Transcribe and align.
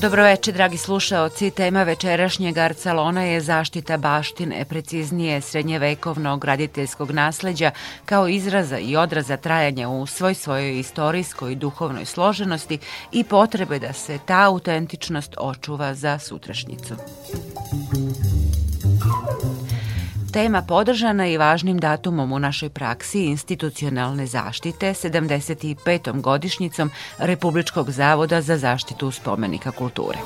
Dobroveče, 0.00 0.52
dragi 0.52 0.76
slušaoci. 0.76 1.50
Tema 1.50 1.82
večerašnjeg 1.82 2.58
Arcalona 2.58 3.22
je 3.22 3.40
zaštita 3.40 3.96
baštine, 3.96 4.64
preciznije 4.64 5.40
srednjevekovnog 5.40 6.40
graditeljskog 6.40 7.10
nasleđa 7.10 7.70
kao 8.04 8.28
izraza 8.28 8.78
i 8.78 8.96
odraza 8.96 9.36
trajanja 9.36 9.88
u 9.88 10.06
svoj 10.06 10.34
svojoj 10.34 10.78
istorijskoj 10.78 11.52
i 11.52 11.56
duhovnoj 11.56 12.04
složenosti 12.04 12.78
i 13.12 13.24
potrebe 13.24 13.78
da 13.78 13.92
se 13.92 14.18
ta 14.26 14.46
autentičnost 14.46 15.34
očuva 15.38 15.94
za 15.94 16.18
sutrašnjicu. 16.18 16.94
Tema 20.32 20.62
podržana 20.62 21.26
i 21.26 21.36
važnim 21.36 21.78
datumom 21.78 22.32
u 22.32 22.38
našoj 22.38 22.68
praksi 22.68 23.24
institucionalne 23.24 24.26
zaštite 24.26 24.86
75. 24.86 26.20
godišnjicom 26.20 26.90
Republičkog 27.18 27.90
zavoda 27.90 28.40
za 28.40 28.56
zaštitu 28.56 29.10
spomenika 29.10 29.70
kulture. 29.70 30.18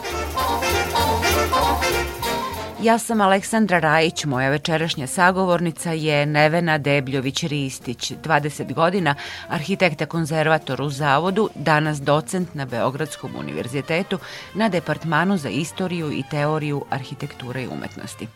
Ja 2.82 2.98
sam 2.98 3.20
Aleksandra 3.20 3.78
Rajić, 3.78 4.24
moja 4.24 4.50
večerašnja 4.50 5.06
sagovornica 5.06 5.92
je 5.92 6.26
Nevena 6.26 6.78
Debljović-Ristić, 6.78 8.12
20 8.24 8.74
godina, 8.74 9.14
arhitekta 9.48 10.06
konzervator 10.06 10.82
u 10.82 10.90
Zavodu, 10.90 11.48
danas 11.54 12.00
docent 12.00 12.54
na 12.54 12.64
Beogradskom 12.64 13.36
univerzitetu 13.38 14.18
na 14.54 14.68
Departmanu 14.68 15.36
za 15.36 15.48
istoriju 15.48 16.12
i 16.12 16.22
teoriju 16.30 16.84
arhitekture 16.90 17.62
i 17.62 17.68
umetnosti. 17.68 18.28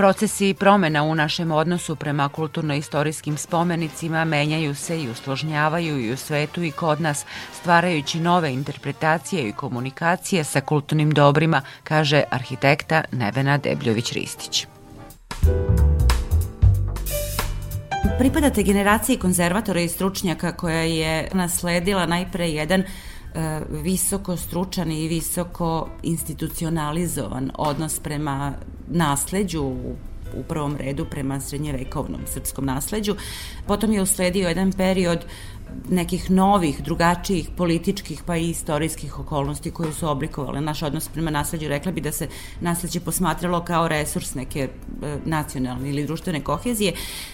Procesi 0.00 0.54
promena 0.54 1.02
u 1.02 1.14
našem 1.14 1.52
odnosu 1.52 1.96
prema 1.96 2.28
kulturno-istorijskim 2.28 3.36
spomenicima 3.36 4.24
menjaju 4.24 4.74
se 4.74 5.02
i 5.02 5.10
usložnjavaju 5.10 6.00
i 6.00 6.12
u 6.12 6.16
svetu 6.16 6.62
i 6.62 6.70
kod 6.70 7.00
nas, 7.00 7.24
stvarajući 7.60 8.20
nove 8.20 8.52
interpretacije 8.52 9.48
i 9.48 9.52
komunikacije 9.52 10.44
sa 10.44 10.60
kulturnim 10.60 11.10
dobrima, 11.10 11.62
kaže 11.84 12.22
arhitekta 12.30 13.02
Nevena 13.12 13.58
Debljović-Ristić. 13.58 14.66
Pripadate 18.18 18.62
generaciji 18.62 19.16
konzervatora 19.16 19.80
i 19.80 19.88
stručnjaka 19.88 20.52
koja 20.52 20.82
je 20.82 21.28
nasledila 21.32 22.06
najpre 22.06 22.48
jedan 22.48 22.84
E, 23.34 23.60
visoko 23.70 24.36
stručan 24.36 24.92
i 24.92 25.08
visoko 25.08 25.88
institucionalizovan 26.02 27.50
odnos 27.54 27.98
prema 27.98 28.52
nasleđu 28.90 29.62
u 30.34 30.42
prvom 30.48 30.76
redu 30.76 31.04
prema 31.10 31.40
srednjevekovnom 31.40 32.20
srpskom 32.26 32.64
nasleđu. 32.64 33.16
Potom 33.66 33.92
je 33.92 34.02
usledio 34.02 34.48
jedan 34.48 34.72
period 34.72 35.24
nekih 35.88 36.30
novih, 36.30 36.82
drugačijih 36.82 37.50
političkih 37.56 38.22
pa 38.26 38.36
i 38.36 38.50
istorijskih 38.50 39.18
okolnosti 39.18 39.70
koje 39.70 39.92
su 39.92 40.08
oblikovale 40.08 40.60
naš 40.60 40.82
odnos 40.82 41.08
prema 41.08 41.30
nasleđu. 41.30 41.68
Rekla 41.68 41.92
bi 41.92 42.00
da 42.00 42.12
se 42.12 42.28
nasleđe 42.60 43.00
posmatralo 43.00 43.64
kao 43.64 43.88
resurs 43.88 44.34
neke 44.34 44.68
e, 45.02 45.16
nacionalne 45.24 45.90
ili 45.90 46.06
društvene 46.06 46.40
kohezije. 46.40 46.92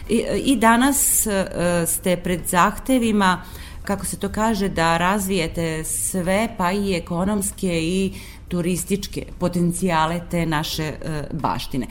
I, 0.09 0.25
i 0.45 0.57
danas 0.57 1.27
e, 1.27 1.47
ste 1.87 2.17
pred 2.17 2.41
zahtevima 2.47 3.43
kako 3.87 4.07
se 4.07 4.19
to 4.19 4.29
kaže, 4.29 4.69
da 4.69 4.97
razvijete 4.97 5.85
sve, 5.85 6.49
pa 6.59 6.73
i 6.73 6.95
ekonomske 6.95 7.83
i 7.83 8.13
turističke 8.49 9.27
potencijale 9.39 10.21
te 10.31 10.47
naše 10.47 10.85
e, 10.85 11.23
baštine. 11.33 11.87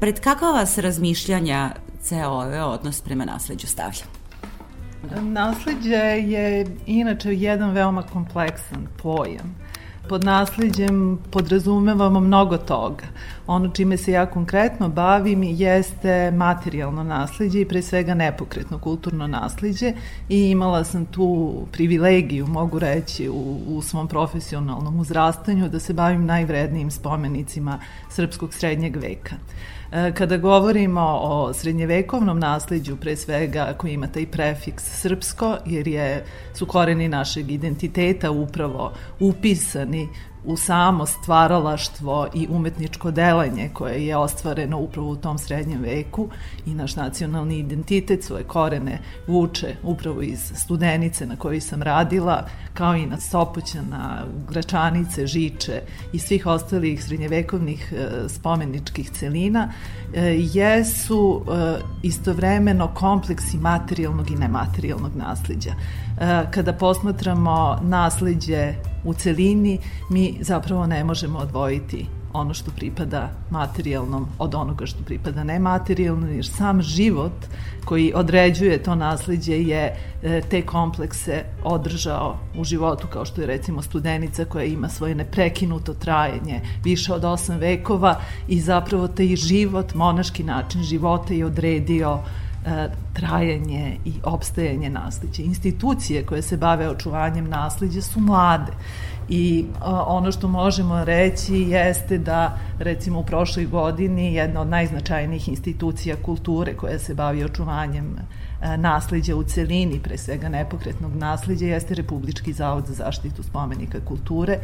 Pred 0.00 0.20
kakva 0.20 0.50
vas 0.50 0.78
razmišljanja 0.78 1.70
ceo 2.02 2.30
ovaj 2.30 2.60
odnos 2.60 3.00
prema 3.00 3.24
nasleđu 3.24 3.66
stavlja? 3.66 4.04
Nasleđe 5.22 5.96
je 6.32 6.66
inače 6.86 7.34
jedan 7.34 7.70
veoma 7.70 8.02
kompleksan 8.02 8.86
pojam 9.02 9.67
pod 10.08 10.24
nasledđem 10.24 11.18
podrazumevamo 11.30 12.20
mnogo 12.20 12.56
toga. 12.56 13.04
Ono 13.46 13.68
čime 13.68 13.96
se 13.96 14.12
ja 14.12 14.26
konkretno 14.26 14.88
bavim 14.88 15.42
jeste 15.42 16.30
materijalno 16.30 17.04
nasledđe 17.04 17.60
i 17.60 17.68
pre 17.68 17.82
svega 17.82 18.14
nepokretno 18.14 18.78
kulturno 18.78 19.26
nasledđe 19.26 19.92
i 20.28 20.50
imala 20.50 20.84
sam 20.84 21.06
tu 21.06 21.52
privilegiju, 21.72 22.46
mogu 22.46 22.78
reći, 22.78 23.28
u, 23.28 23.58
u 23.66 23.82
svom 23.82 24.08
profesionalnom 24.08 25.00
uzrastanju 25.00 25.68
da 25.68 25.80
se 25.80 25.92
bavim 25.92 26.26
najvrednijim 26.26 26.90
spomenicima 26.90 27.78
srpskog 28.10 28.54
srednjeg 28.54 28.96
veka. 28.96 29.34
E, 29.92 30.12
kada 30.12 30.36
govorimo 30.36 31.18
o 31.22 31.52
srednjevekovnom 31.52 32.38
nasledđu, 32.38 32.96
pre 32.96 33.16
svega 33.16 33.74
koji 33.78 33.92
ima 33.92 34.06
taj 34.06 34.26
prefiks 34.26 34.84
srpsko, 35.00 35.56
jer 35.66 35.88
je, 35.88 36.24
su 36.54 36.66
koreni 36.66 37.08
našeg 37.08 37.50
identiteta 37.50 38.30
upravo 38.30 38.92
upisani 39.20 40.08
u 40.44 40.56
samo 40.56 41.06
stvaralaštvo 41.06 42.26
i 42.34 42.46
umetničko 42.50 43.10
delanje 43.10 43.70
koje 43.72 44.06
je 44.06 44.16
ostvareno 44.16 44.78
upravo 44.78 45.10
u 45.10 45.16
tom 45.16 45.38
srednjem 45.38 45.82
veku 45.82 46.28
i 46.66 46.74
naš 46.74 46.96
nacionalni 46.96 47.58
identitet 47.58 48.24
svoje 48.24 48.44
korene 48.44 48.98
vuče 49.26 49.76
upravo 49.82 50.22
iz 50.22 50.52
Studenice 50.54 51.26
na 51.26 51.36
kojoj 51.36 51.60
sam 51.60 51.82
radila, 51.82 52.46
kao 52.74 52.96
i 52.96 53.06
na 53.06 53.20
Sopoćana, 53.20 54.24
Gračanice, 54.50 55.26
Žiče 55.26 55.82
i 56.12 56.18
svih 56.18 56.46
ostalih 56.46 57.04
srednjevekovnih 57.04 57.92
e, 57.92 58.28
spomeničkih 58.28 59.10
celina, 59.10 59.72
e, 60.14 60.20
jesu 60.52 61.42
e, 61.42 61.78
istovremeno 62.02 62.94
kompleksi 62.94 63.58
materijalnog 63.58 64.30
i 64.30 64.36
nematerijalnog 64.36 65.16
nasledđa. 65.16 65.72
Kada 66.50 66.72
posmatramo 66.72 67.78
nasledđe 67.82 68.74
u 69.04 69.14
celini, 69.14 69.78
mi 70.10 70.38
zapravo 70.40 70.86
ne 70.86 71.04
možemo 71.04 71.38
odvojiti 71.38 72.06
ono 72.32 72.54
što 72.54 72.70
pripada 72.70 73.30
materijalnom 73.50 74.26
od 74.38 74.54
onoga 74.54 74.86
što 74.86 75.04
pripada 75.04 75.44
nematerijalnom, 75.44 76.32
jer 76.32 76.46
sam 76.46 76.82
život 76.82 77.32
koji 77.84 78.12
određuje 78.14 78.82
to 78.82 78.94
nasledđe 78.94 79.62
je 79.62 79.96
e, 80.22 80.40
te 80.50 80.62
komplekse 80.62 81.44
održao 81.64 82.36
u 82.58 82.64
životu, 82.64 83.06
kao 83.12 83.24
što 83.24 83.40
je 83.40 83.46
recimo 83.46 83.82
studenica 83.82 84.44
koja 84.44 84.64
ima 84.64 84.88
svoje 84.88 85.14
neprekinuto 85.14 85.94
trajanje 85.94 86.60
više 86.84 87.12
od 87.12 87.24
osam 87.24 87.58
vekova 87.58 88.20
i 88.48 88.60
zapravo 88.60 89.08
taj 89.08 89.36
život, 89.36 89.94
monaški 89.94 90.44
način 90.44 90.82
života 90.82 91.34
je 91.34 91.46
odredio 91.46 92.18
e, 92.18 92.47
trajanje 93.12 93.96
i 94.04 94.12
opstajanje 94.24 94.90
nasleđa. 94.90 95.42
Institucije 95.42 96.26
koje 96.26 96.42
se 96.42 96.56
bave 96.56 96.88
očuvanjem 96.88 97.48
nasleđa 97.48 98.02
su 98.02 98.20
mlade 98.20 98.72
i 99.28 99.64
a, 99.80 100.04
ono 100.06 100.32
što 100.32 100.48
možemo 100.48 101.04
reći 101.04 101.54
jeste 101.54 102.18
da 102.18 102.58
recimo 102.78 103.20
u 103.20 103.24
prošloj 103.24 103.66
godini 103.66 104.34
jedna 104.34 104.60
od 104.60 104.68
najznačajnijih 104.68 105.48
institucija 105.48 106.16
kulture 106.16 106.76
koja 106.76 106.98
se 106.98 107.14
bavi 107.14 107.44
očuvanjem 107.44 108.16
E, 108.16 108.47
nasleđa 108.76 109.36
u 109.36 109.42
celini, 109.42 110.00
pre 110.02 110.18
svega 110.18 110.48
nepokretnog 110.48 111.16
nasleđa, 111.16 111.66
jeste 111.66 111.94
Republički 111.94 112.52
zavod 112.52 112.86
za 112.86 112.94
zaštitu 112.94 113.42
spomenika 113.42 114.00
kulture, 114.04 114.58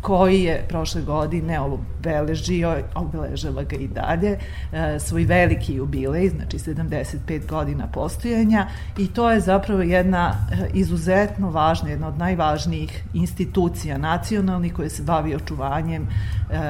koji 0.00 0.42
je 0.42 0.64
prošle 0.68 1.02
godine 1.02 1.60
obeležio, 1.60 2.76
obeležava 2.94 3.62
ga 3.62 3.76
i 3.76 3.88
dalje, 3.88 4.38
e, 4.72 4.98
svoj 4.98 5.24
veliki 5.24 5.74
jubilej, 5.74 6.28
znači 6.28 6.58
75 6.58 7.46
godina 7.46 7.86
postojanja 7.86 8.66
i 8.98 9.08
to 9.08 9.30
je 9.30 9.40
zapravo 9.40 9.82
jedna 9.82 10.32
e, 10.52 10.70
izuzetno 10.74 11.50
važna, 11.50 11.90
jedna 11.90 12.08
od 12.08 12.18
najvažnijih 12.18 13.04
institucija 13.14 13.98
nacionalnih 13.98 14.74
koje 14.74 14.90
se 14.90 15.02
bavi 15.02 15.34
očuvanjem, 15.34 16.08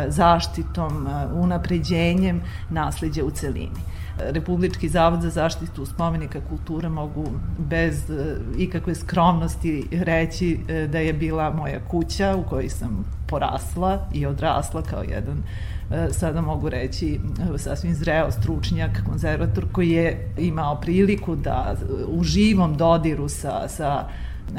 zaštitom, 0.09 1.09
unapređenjem 1.35 2.43
nasleđa 2.71 3.25
u 3.25 3.31
celini. 3.31 3.81
Republički 4.25 4.89
zavod 4.89 5.23
za 5.23 5.31
zaštitu 5.31 5.87
spomenika 5.87 6.41
kulture 6.49 6.89
mogu 6.89 7.27
bez 7.59 8.11
e, 8.11 8.37
ikakve 8.59 8.95
skromnosti 8.95 9.89
reći 9.93 10.61
e, 10.69 10.87
da 10.87 10.99
je 10.99 11.13
bila 11.13 11.51
moja 11.51 11.81
kuća 11.89 12.37
u 12.37 12.49
kojoj 12.49 12.69
sam 12.69 13.05
porasla 13.27 14.09
i 14.13 14.27
odrasla 14.27 14.83
kao 14.83 15.03
jedan 15.03 15.43
e, 15.91 16.09
sada 16.11 16.41
mogu 16.41 16.69
reći 16.69 17.21
sasvim 17.57 17.95
zreo 17.95 18.31
stručnjak, 18.31 19.03
konzervator 19.11 19.67
koji 19.73 19.91
je 19.91 20.35
imao 20.39 20.81
priliku 20.81 21.37
da 21.37 21.75
u 22.09 22.23
živom 22.23 22.77
dodiru 22.77 23.29
sa, 23.29 23.69
sa 23.69 24.09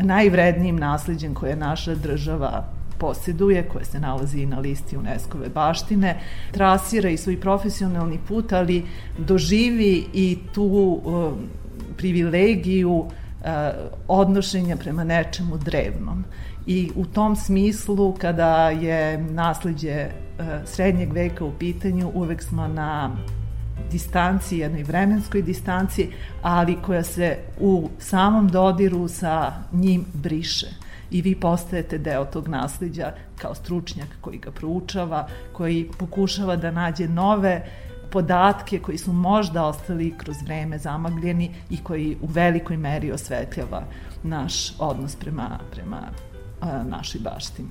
najvrednijim 0.02 0.76
nasledđem 0.76 1.34
koje 1.34 1.50
je 1.50 1.56
naša 1.56 1.96
država 1.96 2.81
posjeduje, 3.02 3.64
koje 3.64 3.86
se 3.86 4.00
nalazi 4.00 4.46
na 4.46 4.60
listi 4.60 4.98
UNESCO-ve 4.98 5.50
baštine, 5.50 6.20
trasira 6.52 7.10
i 7.10 7.18
svoj 7.18 7.40
profesionalni 7.42 8.20
put, 8.28 8.54
ali 8.54 8.84
doživi 9.18 10.06
i 10.14 10.38
tu 10.54 10.64
uh, 10.64 11.34
privilegiju 11.98 12.92
uh, 12.92 13.08
odnošenja 14.08 14.78
prema 14.78 15.04
nečemu 15.04 15.58
drevnom. 15.58 16.24
I 16.66 16.92
u 16.96 17.06
tom 17.06 17.36
smislu, 17.36 18.14
kada 18.22 18.70
je 18.70 19.18
nasledđe 19.18 20.08
srednjeg 20.66 21.14
veka 21.14 21.46
u 21.46 21.52
pitanju, 21.60 22.12
uvek 22.14 22.44
smo 22.44 22.68
na 22.68 23.18
distanci, 23.92 24.58
jednoj 24.58 24.84
vremenskoj 24.84 25.42
distanci, 25.42 26.10
ali 26.42 26.78
koja 26.86 27.04
se 27.04 27.38
u 27.60 27.90
samom 28.00 28.48
dodiru 28.48 29.08
sa 29.08 29.54
njim 29.72 30.06
briše 30.14 30.68
i 31.12 31.22
vi 31.22 31.36
postajete 31.36 31.98
deo 31.98 32.26
tog 32.26 32.48
nasledđa 32.48 33.14
kao 33.38 33.56
stručnjak 33.56 34.08
koji 34.22 34.38
ga 34.38 34.52
proučava, 34.52 35.28
koji 35.54 35.90
pokušava 36.00 36.56
da 36.56 36.72
nađe 36.72 37.08
nove 37.08 37.66
podatke 38.12 38.80
koji 38.80 38.98
su 38.98 39.14
možda 39.14 39.66
ostali 39.66 40.14
kroz 40.18 40.36
vreme 40.46 40.78
zamagljeni 40.78 41.52
i 41.70 41.78
koji 41.84 42.18
u 42.22 42.28
velikoj 42.28 42.78
meri 42.78 43.12
osvetljava 43.12 43.84
naš 44.24 44.80
odnos 44.80 45.16
prema, 45.16 45.60
prema 45.72 46.02
našoj 46.86 47.22
baštini. 47.22 47.70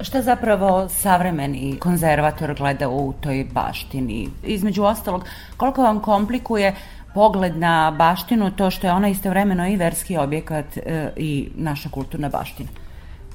Šta 0.00 0.22
zapravo 0.22 0.88
savremeni 0.88 1.76
konzervator 1.78 2.54
gleda 2.54 2.88
u 2.88 3.12
toj 3.20 3.46
baštini? 3.52 4.28
Između 4.42 4.82
ostalog, 4.82 5.24
koliko 5.56 5.82
vam 5.82 6.00
komplikuje 6.00 6.74
pogled 7.14 7.56
na 7.56 7.90
baštinu 7.98 8.50
to 8.50 8.70
što 8.70 8.86
je 8.86 8.92
ona 8.92 9.08
istovremeno 9.08 9.68
i 9.68 9.76
verski 9.76 10.16
objekat 10.16 10.76
e, 10.76 11.12
i 11.16 11.48
naša 11.54 11.88
kulturna 11.88 12.28
baština? 12.28 12.68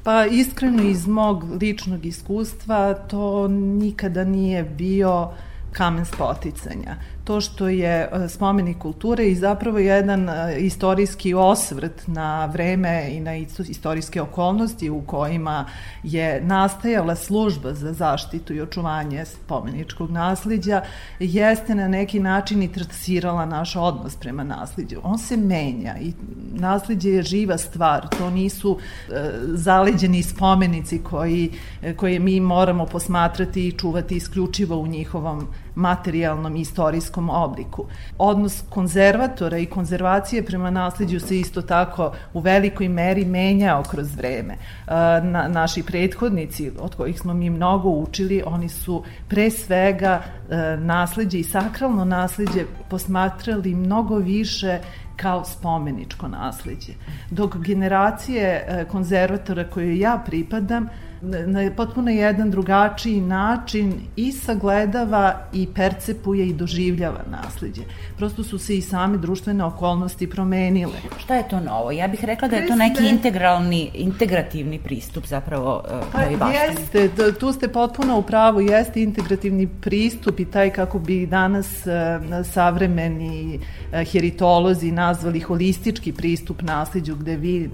Pa 0.03 0.25
iskreno 0.25 0.83
iz 0.83 1.07
mog 1.07 1.43
ličnog 1.61 2.05
iskustva 2.05 2.93
to 2.93 3.47
nikada 3.47 4.23
nije 4.23 4.63
bio 4.63 5.29
kamen 5.71 6.05
spoticanja 6.05 6.95
to 7.27 7.41
što 7.41 7.67
je 7.67 8.09
e, 8.11 8.29
spomenik 8.29 8.77
kulture 8.77 9.27
i 9.27 9.35
zapravo 9.35 9.79
jedan 9.79 10.29
e, 10.29 10.55
istorijski 10.59 11.33
osvrt 11.33 12.07
na 12.07 12.45
vreme 12.45 13.09
i 13.11 13.19
na 13.19 13.35
istorijske 13.69 14.21
okolnosti 14.21 14.89
u 14.89 15.01
kojima 15.01 15.65
je 16.03 16.41
nastajala 16.41 17.15
služba 17.15 17.73
za 17.73 17.93
zaštitu 17.93 18.53
i 18.53 18.61
očuvanje 18.61 19.25
spomeničkog 19.25 20.11
nasliđa 20.11 20.81
jeste 21.19 21.75
na 21.75 21.87
neki 21.87 22.19
način 22.19 22.63
i 22.63 22.71
trasirala 22.71 23.45
naš 23.45 23.75
odnos 23.75 24.15
prema 24.15 24.43
nasliđu. 24.43 24.99
On 25.03 25.19
se 25.19 25.37
menja 25.37 25.95
i 26.01 26.13
nasliđe 26.53 27.09
je 27.09 27.23
živa 27.23 27.57
stvar, 27.57 28.07
to 28.17 28.29
nisu 28.29 28.77
e, 29.09 29.31
zaleđeni 29.43 30.23
spomenici 30.23 30.99
koji, 31.03 31.51
koje 31.95 32.19
mi 32.19 32.39
moramo 32.39 32.85
posmatrati 32.85 33.67
i 33.67 33.71
čuvati 33.71 34.15
isključivo 34.15 34.77
u 34.77 34.87
njihovom 34.87 35.47
materijalnom 35.75 36.55
i 36.55 36.61
istorijskom 36.61 37.16
obliku. 37.29 37.85
Odnos 38.17 38.63
konzervatora 38.69 39.57
i 39.57 39.65
konzervacije 39.65 40.45
prema 40.45 40.69
nasledđu 40.69 41.19
se 41.19 41.39
isto 41.39 41.61
tako 41.61 42.11
u 42.33 42.39
velikoj 42.39 42.89
meri 42.89 43.25
menjao 43.25 43.83
kroz 43.83 44.15
vreme. 44.15 44.53
E, 44.53 44.91
na, 45.21 45.47
naši 45.47 45.83
prethodnici, 45.83 46.71
od 46.79 46.95
kojih 46.95 47.19
smo 47.19 47.33
mi 47.33 47.49
mnogo 47.49 47.89
učili, 47.89 48.43
oni 48.45 48.69
su 48.69 49.03
pre 49.27 49.49
svega 49.49 50.21
e, 50.49 50.77
nasledđe 50.77 51.39
i 51.39 51.43
sakralno 51.43 52.05
nasledđe 52.05 52.65
posmatrali 52.89 53.75
mnogo 53.75 54.15
više 54.15 54.79
kao 55.15 55.45
spomeničko 55.45 56.27
nasledđe. 56.27 56.93
Dok 57.31 57.57
generacije 57.57 58.65
e, 58.67 58.85
konzervatora 58.91 59.63
koje 59.63 59.99
ja 59.99 60.23
pripadam 60.25 60.89
na 61.21 61.71
potpuno 61.75 62.11
jedan 62.11 62.51
drugačiji 62.51 63.21
način 63.21 63.93
i 64.15 64.31
sagledava 64.31 65.41
i 65.53 65.67
percepuje 65.75 66.47
i 66.47 66.53
doživljava 66.53 67.19
nasledđe. 67.31 67.81
Prosto 68.17 68.43
su 68.43 68.59
se 68.59 68.77
i 68.77 68.81
same 68.81 69.17
društvene 69.17 69.63
okolnosti 69.63 70.29
promenile. 70.29 70.97
Šta 71.17 71.35
je 71.35 71.47
to 71.49 71.59
novo? 71.59 71.91
Ja 71.91 72.07
bih 72.07 72.25
rekla 72.25 72.47
da 72.47 72.55
je 72.55 72.67
to 72.67 72.75
neki 72.75 73.07
integralni, 73.09 73.91
integrativni 73.93 74.79
pristup 74.79 75.25
zapravo 75.25 75.83
uh, 75.85 76.37
pa, 76.39 76.47
Jeste, 76.47 77.09
tu 77.39 77.53
ste 77.53 77.67
potpuno 77.67 78.19
u 78.19 78.21
pravu, 78.21 78.61
jeste 78.61 79.01
integrativni 79.01 79.67
pristup 79.81 80.39
i 80.39 80.45
taj 80.45 80.69
kako 80.69 80.99
bi 80.99 81.25
danas 81.25 81.67
uh, 81.67 82.45
savremeni 82.45 83.59
uh, 83.59 84.11
heritolozi 84.11 84.91
nazvali 84.91 85.39
holistički 85.39 86.13
pristup 86.13 86.61
nasledđu 86.61 87.15
gde 87.15 87.35
vi 87.35 87.69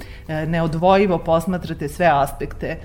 neodvojivo 0.48 1.18
posmatrate 1.18 1.90
sve 1.90 2.10
aspekte 2.14 2.78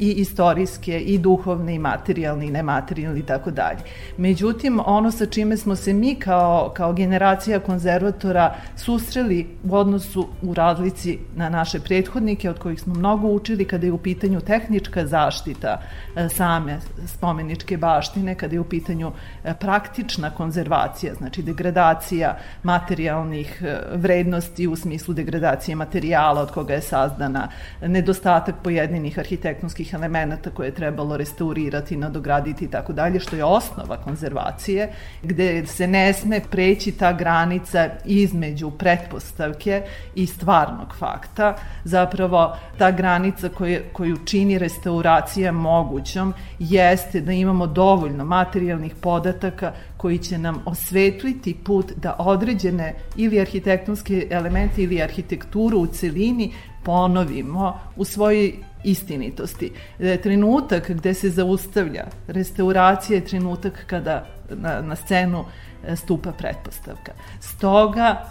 i 0.00 0.12
istorijske, 0.12 1.00
i 1.00 1.18
duhovne, 1.18 1.74
i 1.74 1.78
materijalne, 1.78 2.46
i 2.46 2.50
nematerijalne 2.50 3.20
i 3.20 3.22
tako 3.22 3.50
dalje. 3.50 3.78
Međutim, 4.16 4.80
ono 4.86 5.10
sa 5.10 5.26
čime 5.26 5.56
smo 5.56 5.76
se 5.76 5.92
mi 5.92 6.14
kao, 6.14 6.72
kao 6.76 6.92
generacija 6.92 7.60
konzervatora 7.60 8.54
susreli 8.76 9.46
u 9.64 9.76
odnosu 9.76 10.28
u 10.42 10.54
razlici 10.54 11.18
na 11.36 11.48
naše 11.48 11.80
prethodnike, 11.80 12.50
od 12.50 12.58
kojih 12.58 12.80
smo 12.80 12.94
mnogo 12.94 13.28
učili 13.28 13.64
kada 13.64 13.86
je 13.86 13.92
u 13.92 13.98
pitanju 13.98 14.40
tehnička 14.40 15.06
zaštita 15.06 15.80
e, 16.16 16.28
same 16.28 16.78
spomeničke 17.06 17.76
baštine, 17.76 18.34
kada 18.34 18.54
je 18.54 18.60
u 18.60 18.64
pitanju 18.64 19.12
e, 19.44 19.54
praktična 19.54 20.30
konzervacija, 20.30 21.14
znači 21.14 21.42
degradacija 21.42 22.36
materijalnih 22.62 23.62
e, 23.62 23.78
vrednosti 23.96 24.66
u 24.66 24.76
smislu 24.76 25.14
degradacije 25.14 25.76
materijala 25.76 26.42
od 26.42 26.50
koga 26.50 26.74
je 26.74 26.82
sazdana, 26.82 27.48
nedostatak 27.82 28.54
pojedinih 28.62 29.18
arhitektonskih 29.18 29.87
elemenata 29.94 30.50
koje 30.50 30.66
je 30.66 30.74
trebalo 30.74 31.16
restaurirati, 31.16 31.96
nadograditi 31.96 32.64
i 32.64 32.68
tako 32.68 32.92
dalje, 32.92 33.20
što 33.20 33.36
je 33.36 33.44
osnova 33.44 33.96
konzervacije, 33.96 34.92
gde 35.22 35.66
se 35.66 35.86
ne 35.86 36.12
sme 36.12 36.40
preći 36.50 36.92
ta 36.92 37.12
granica 37.12 37.88
između 38.04 38.70
pretpostavke 38.70 39.82
i 40.14 40.26
stvarnog 40.26 40.94
fakta. 40.98 41.56
Zapravo, 41.84 42.56
ta 42.78 42.90
granica 42.90 43.48
koju, 43.48 43.80
koju 43.92 44.16
čini 44.24 44.58
restauracija 44.58 45.52
mogućom 45.52 46.34
jeste 46.58 47.20
da 47.20 47.32
imamo 47.32 47.66
dovoljno 47.66 48.24
materijalnih 48.24 48.94
podataka 49.00 49.72
koji 49.96 50.18
će 50.18 50.38
nam 50.38 50.62
osvetliti 50.66 51.54
put 51.54 51.92
da 51.96 52.16
određene 52.18 52.94
ili 53.16 53.40
arhitektonske 53.40 54.26
elemente 54.30 54.82
ili 54.82 55.02
arhitekturu 55.02 55.78
u 55.78 55.86
celini 55.86 56.52
ponovimo 56.84 57.80
u 57.96 58.04
svojoj 58.04 58.54
istinitosti. 58.84 59.72
E, 59.98 60.16
trenutak 60.16 60.90
gde 60.90 61.14
se 61.14 61.30
zaustavlja 61.30 62.04
restauracija 62.26 63.16
je 63.16 63.24
trenutak 63.24 63.84
kada 63.86 64.26
na, 64.50 64.80
na 64.80 64.96
scenu 64.96 65.44
e, 65.86 65.96
stupa 65.96 66.32
pretpostavka. 66.32 67.12
Stoga 67.40 68.24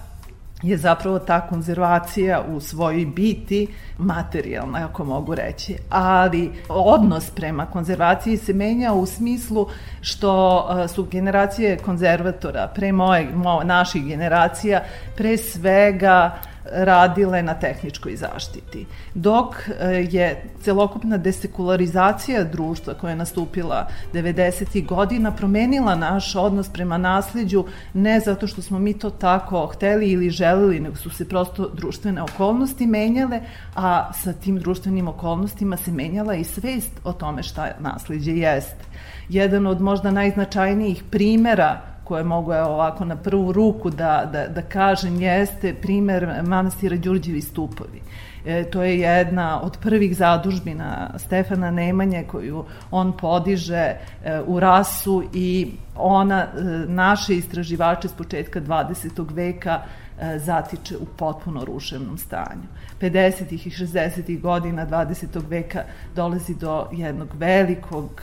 je 0.63 0.77
zapravo 0.77 1.19
ta 1.19 1.47
konzervacija 1.47 2.43
u 2.49 2.59
svojoj 2.59 3.05
biti 3.05 3.67
materijalna, 3.97 4.87
ako 4.89 5.03
mogu 5.03 5.35
reći. 5.35 5.75
Ali 5.89 6.51
odnos 6.69 7.29
prema 7.29 7.65
konzervaciji 7.65 8.37
se 8.37 8.53
menja 8.53 8.93
u 8.93 9.05
smislu 9.05 9.67
što 10.01 10.65
e, 10.83 10.87
su 10.87 11.03
generacije 11.03 11.77
konzervatora 11.77 12.67
pre 12.75 12.91
moje, 12.91 13.29
mo, 13.35 13.63
naših 13.63 14.05
generacija 14.05 14.83
pre 15.15 15.37
svega 15.37 16.37
radile 16.71 17.43
na 17.43 17.53
tehničkoj 17.53 18.15
zaštiti. 18.15 18.85
Dok 19.13 19.55
e, 19.69 20.07
je 20.11 20.43
celokupna 20.61 21.17
desekularizacija 21.17 22.43
društva 22.43 22.93
koja 22.93 23.09
je 23.09 23.15
nastupila 23.15 23.87
90. 24.13 24.85
godina 24.85 25.31
promenila 25.31 25.95
naš 25.95 26.35
odnos 26.35 26.69
prema 26.69 26.97
nasleđu 26.97 27.65
ne 27.93 28.19
zato 28.19 28.47
što 28.47 28.61
smo 28.61 28.79
mi 28.79 28.93
to 28.93 29.09
tako 29.09 29.67
hteli 29.67 30.11
ili 30.11 30.29
želili, 30.29 30.79
nego 30.79 30.95
su 30.95 31.09
se 31.09 31.29
prosto 31.29 31.69
društvene 31.73 32.21
okolnosti 32.21 32.87
menjale, 32.87 33.41
a 33.75 34.13
sa 34.13 34.33
tim 34.33 34.59
društvenim 34.59 35.07
okolnostima 35.07 35.77
se 35.77 35.91
menjala 35.91 36.35
i 36.35 36.43
svest 36.43 36.91
o 37.03 37.13
tome 37.13 37.43
šta 37.43 37.71
nasleđe 37.79 38.31
jeste. 38.31 38.85
Jedan 39.29 39.67
od 39.67 39.81
možda 39.81 40.11
najznačajnijih 40.11 41.03
primera 41.09 41.96
koje 42.07 42.23
mogu 42.23 42.53
evo, 42.53 42.67
ovako 42.67 43.05
na 43.05 43.15
prvu 43.15 43.51
ruku 43.51 43.89
da, 43.89 44.29
da, 44.31 44.47
da 44.47 44.61
kažem 44.61 45.21
jeste 45.21 45.73
primer 45.73 46.43
manastira 46.43 46.97
Đurđevi 46.97 47.41
stupovi. 47.41 48.01
E, 48.45 48.63
to 48.63 48.83
je 48.83 48.99
jedna 48.99 49.61
od 49.61 49.77
prvih 49.81 50.17
zadužbina 50.17 51.09
Stefana 51.17 51.71
Nemanje 51.71 52.23
koju 52.23 52.63
on 52.91 53.17
podiže 53.17 53.75
e, 53.75 53.97
u 54.45 54.59
rasu 54.59 55.23
i 55.33 55.71
ona 55.95 56.41
e, 56.41 56.61
naše 56.87 57.35
istraživače 57.35 58.07
s 58.07 58.13
početka 58.13 58.61
20. 58.61 59.33
veka 59.33 59.81
E, 59.81 60.06
zatiče 60.37 60.97
u 60.97 61.05
potpuno 61.05 61.65
ruševnom 61.65 62.17
stanju. 62.17 62.67
50. 63.01 63.53
i 63.53 63.69
60. 63.69 64.41
godina 64.41 64.87
20. 64.87 65.41
veka 65.49 65.83
dolazi 66.15 66.55
do 66.55 66.87
jednog 66.91 67.27
velikog, 67.33 68.21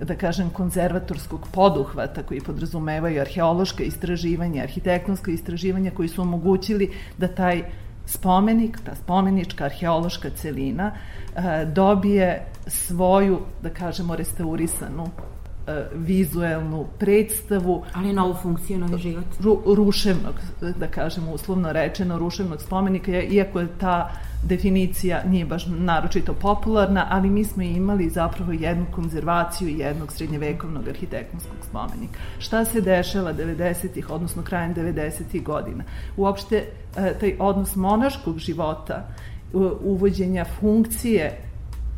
da 0.00 0.14
kažem, 0.14 0.50
konzervatorskog 0.50 1.48
poduhvata 1.52 2.22
koji 2.22 2.40
podrazumevaju 2.40 3.20
arheološka 3.20 3.82
istraživanja, 3.82 4.62
arhitektonska 4.62 5.30
istraživanja 5.30 5.90
koji 5.90 6.08
su 6.08 6.22
omogućili 6.22 6.92
da 7.18 7.28
taj 7.28 7.62
spomenik, 8.06 8.78
ta 8.84 8.94
spomenička 8.94 9.64
arheološka 9.64 10.30
celina 10.30 10.92
e, 11.36 11.64
dobije 11.64 12.46
svoju, 12.66 13.40
da 13.62 13.70
kažemo, 13.70 14.16
restaurisanu 14.16 15.04
e, 15.04 15.34
vizuelnu 15.94 16.86
predstavu. 16.98 17.84
Ali 17.92 18.12
novu 18.12 18.34
funkciju, 18.42 18.78
novi 18.78 18.98
život. 18.98 19.24
Ru, 19.40 19.62
ruševnog, 19.66 20.34
da 20.78 20.86
kažemo 20.86 21.32
uslovno 21.32 21.72
rečeno, 21.72 22.18
ruševnog 22.18 22.62
spomenika, 22.62 23.22
iako 23.22 23.60
je 23.60 23.68
ta 23.80 24.10
definicija 24.42 25.22
nije 25.24 25.44
baš 25.44 25.66
naročito 25.66 26.34
popularna, 26.34 27.06
ali 27.10 27.30
mi 27.30 27.44
smo 27.44 27.62
imali 27.62 28.10
zapravo 28.10 28.52
jednu 28.52 28.86
konzervaciju 28.94 29.68
jednog 29.68 30.12
srednjevekovnog 30.12 30.88
arhitektonskog 30.88 31.56
spomenika. 31.68 32.18
Šta 32.38 32.64
se 32.64 32.80
dešava 32.80 33.34
90-ih, 33.34 34.10
odnosno 34.10 34.42
krajem 34.42 34.74
90-ih 34.74 35.42
godina? 35.42 35.84
Uopšte 36.16 36.64
e, 36.96 37.14
taj 37.20 37.36
odnos 37.38 37.76
monaškog 37.76 38.38
života, 38.38 39.08
uvođenja 39.82 40.44
funkcije 40.60 41.38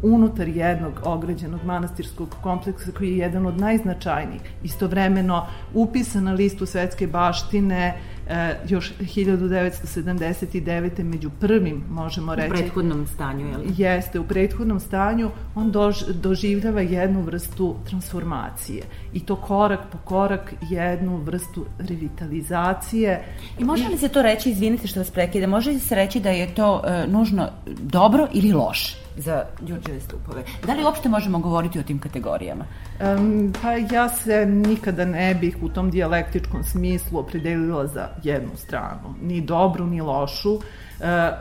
unutar 0.03 0.49
jednog 0.49 0.93
ograđenog 1.05 1.65
manastirskog 1.65 2.37
kompleksa 2.43 2.93
koji 2.93 3.11
je 3.11 3.19
jedan 3.19 3.47
od 3.47 3.61
najznačajnijih. 3.61 4.41
Istovremeno 4.63 5.47
upisan 5.75 6.25
na 6.25 6.33
listu 6.33 6.67
svetske 6.67 7.07
baštine 7.07 7.97
e, 8.29 8.55
još 8.69 8.93
1979. 9.01 11.03
među 11.03 11.31
prvim, 11.41 11.85
možemo 11.91 12.35
reći. 12.35 12.53
U 12.53 12.57
prethodnom 12.57 13.07
stanju, 13.07 13.47
je 13.47 13.57
li? 13.57 13.67
Jeste, 13.77 14.21
u 14.21 14.25
prethodnom 14.25 14.81
stanju 14.81 15.31
on 15.55 15.71
dož, 15.71 16.03
doživljava 16.23 16.81
jednu 16.81 17.23
vrstu 17.23 17.77
transformacije 17.89 18.83
i 19.13 19.21
to 19.21 19.37
korak 19.37 19.81
po 19.93 19.99
korak 19.99 20.55
jednu 20.71 21.17
vrstu 21.17 21.67
revitalizacije. 21.79 23.25
I 23.59 23.65
može 23.65 23.89
li 23.89 23.99
se 23.99 24.09
to 24.09 24.23
reći, 24.23 24.51
izvinite 24.51 24.87
što 24.87 25.01
vas 25.01 25.11
prekide, 25.11 25.47
može 25.47 25.71
li 25.71 25.81
se 25.81 25.95
reći 25.95 26.21
da 26.21 26.31
je 26.31 26.55
to 26.55 26.83
e, 26.87 27.07
nužno 27.09 27.49
dobro 27.67 28.29
ili 28.33 28.53
loše? 28.53 29.06
Za 29.17 29.45
Đurđeve 29.61 30.01
stupove. 30.01 30.43
Da 30.67 30.75
li 30.75 30.85
uopšte 30.85 31.09
možemo 31.09 31.39
govoriti 31.39 31.79
o 31.79 31.83
tim 31.83 31.99
kategorijama? 31.99 32.65
Um, 33.01 33.53
pa 33.63 33.73
ja 33.73 34.09
se 34.09 34.47
nikada 34.47 35.05
ne 35.05 35.35
bih 35.35 35.57
u 35.63 35.69
tom 35.69 35.91
dijalektičkom 35.91 36.65
smislu 36.65 37.19
opredelila 37.19 37.87
za 37.87 38.09
jednu 38.23 38.57
stranu, 38.57 39.15
ni 39.23 39.41
dobru 39.41 39.87
ni 39.87 40.01
lošu. 40.01 40.55
Uh, 40.55 40.61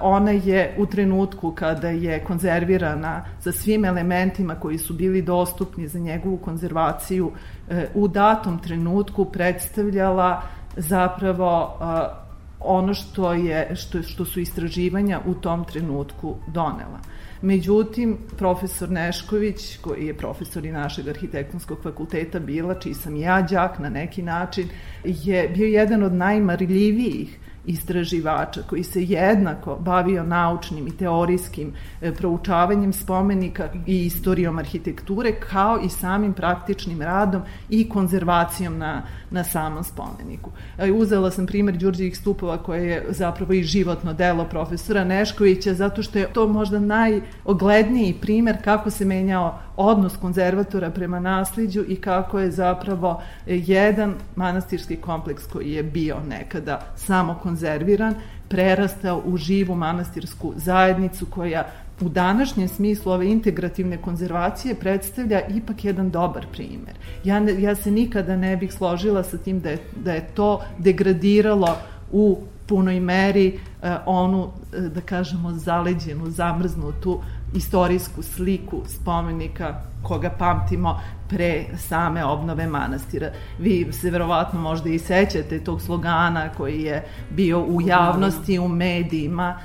ona 0.01 0.31
je 0.31 0.75
u 0.77 0.85
trenutku 0.85 1.51
kada 1.51 1.89
je 1.89 2.23
konzervirana 2.23 3.25
sa 3.39 3.51
svim 3.51 3.85
elementima 3.85 4.55
koji 4.55 4.77
su 4.77 4.93
bili 4.93 5.21
dostupni 5.21 5.87
za 5.87 5.99
njegovu 5.99 6.37
konzervaciju, 6.37 7.25
uh, 7.27 7.77
u 7.93 8.07
datom 8.07 8.59
trenutku 8.59 9.25
predstavljala 9.25 10.41
zapravo 10.77 11.77
uh, 11.79 12.25
ono 12.59 12.93
što 12.93 13.33
je 13.33 13.75
što 13.75 14.03
što 14.03 14.25
su 14.25 14.39
istraživanja 14.39 15.19
u 15.25 15.33
tom 15.33 15.63
trenutku 15.63 16.35
donela. 16.47 16.99
Međutim, 17.41 18.17
profesor 18.37 18.89
Nešković, 18.89 19.77
koji 19.77 20.05
je 20.05 20.17
profesor 20.17 20.65
i 20.65 20.71
našeg 20.71 21.07
arhitektonskog 21.07 21.77
fakulteta 21.83 22.39
bila, 22.39 22.79
čiji 22.79 22.93
sam 22.93 23.15
ja 23.15 23.41
đak 23.41 23.79
na 23.79 23.89
neki 23.89 24.21
način, 24.21 24.69
je 25.03 25.49
bio 25.49 25.67
jedan 25.67 26.03
od 26.03 26.13
najmarljivijih 26.13 27.39
istraživača 27.65 28.61
koji 28.69 28.83
se 28.83 29.03
jednako 29.03 29.75
bavio 29.75 30.23
naučnim 30.23 30.87
i 30.87 30.97
teorijskim 30.97 31.73
e, 32.01 32.11
proučavanjem 32.11 32.93
spomenika 32.93 33.69
i 33.85 34.05
istorijom 34.05 34.59
arhitekture 34.59 35.39
kao 35.39 35.79
i 35.85 35.89
samim 35.89 36.33
praktičnim 36.33 37.01
radom 37.01 37.41
i 37.69 37.89
konzervacijom 37.89 38.77
na, 38.77 39.01
na 39.31 39.43
samom 39.43 39.83
spomeniku. 39.83 40.51
E, 40.77 40.91
uzela 40.91 41.31
sam 41.31 41.45
primer 41.45 41.77
Đurđevih 41.77 42.17
stupova 42.17 42.57
koje 42.57 42.87
je 42.87 43.05
zapravo 43.09 43.53
i 43.53 43.63
životno 43.63 44.13
delo 44.13 44.45
profesora 44.45 45.03
Neškovića 45.03 45.73
zato 45.73 46.03
što 46.03 46.19
je 46.19 46.33
to 46.33 46.47
možda 46.47 46.79
najogledniji 46.79 48.17
primer 48.21 48.57
kako 48.63 48.89
se 48.89 49.05
menjao 49.05 49.59
odnos 49.77 50.17
konzervatora 50.17 50.89
prema 50.89 51.19
nasliđu 51.19 51.83
i 51.87 51.95
kako 51.95 52.39
je 52.39 52.51
zapravo 52.51 53.21
jedan 53.45 54.13
manastirski 54.35 54.95
kompleks 54.95 55.47
koji 55.47 55.71
je 55.71 55.83
bio 55.83 56.15
nekada 56.29 56.79
samo 56.95 57.39
konzerviran, 57.55 58.15
prerastao 58.47 59.21
u 59.25 59.37
živu 59.37 59.75
manastirsku 59.75 60.53
zajednicu 60.55 61.25
koja 61.25 61.63
u 62.01 62.09
današnjem 62.09 62.67
smislu 62.67 63.11
ove 63.11 63.27
integrativne 63.31 63.97
konzervacije 63.97 64.75
predstavlja 64.75 65.41
ipak 65.47 65.85
jedan 65.85 66.09
dobar 66.11 66.45
primer. 66.51 66.95
Ja, 67.23 67.37
ja 67.59 67.75
se 67.75 67.91
nikada 67.91 68.35
ne 68.35 68.57
bih 68.57 68.73
složila 68.73 69.23
sa 69.23 69.37
tim 69.37 69.59
da 69.59 69.69
je, 69.69 69.77
da 70.03 70.13
je 70.13 70.27
to 70.35 70.61
degradiralo 70.77 71.77
u 72.11 72.37
punoj 72.67 72.99
meri 72.99 73.59
eh, 73.83 73.97
onu, 74.05 74.51
eh, 74.73 74.79
da 74.79 75.01
kažemo, 75.01 75.51
zaleđenu, 75.53 76.29
zamrznutu 76.29 77.21
istorijsku 77.53 78.23
sliku 78.23 78.81
spomenika 78.85 79.81
koga 80.03 80.29
pamtimo 80.29 80.99
pre 81.29 81.65
same 81.77 82.25
obnove 82.25 82.67
manastira. 82.67 83.31
Vi 83.59 83.93
se 83.93 84.09
verovatno 84.09 84.61
možda 84.61 84.89
i 84.89 84.99
sećate 84.99 85.63
tog 85.63 85.81
slogana 85.81 86.49
koji 86.49 86.81
je 86.81 87.05
bio 87.29 87.59
u 87.59 87.81
javnosti, 87.81 88.59
u 88.59 88.67
medijima, 88.67 89.59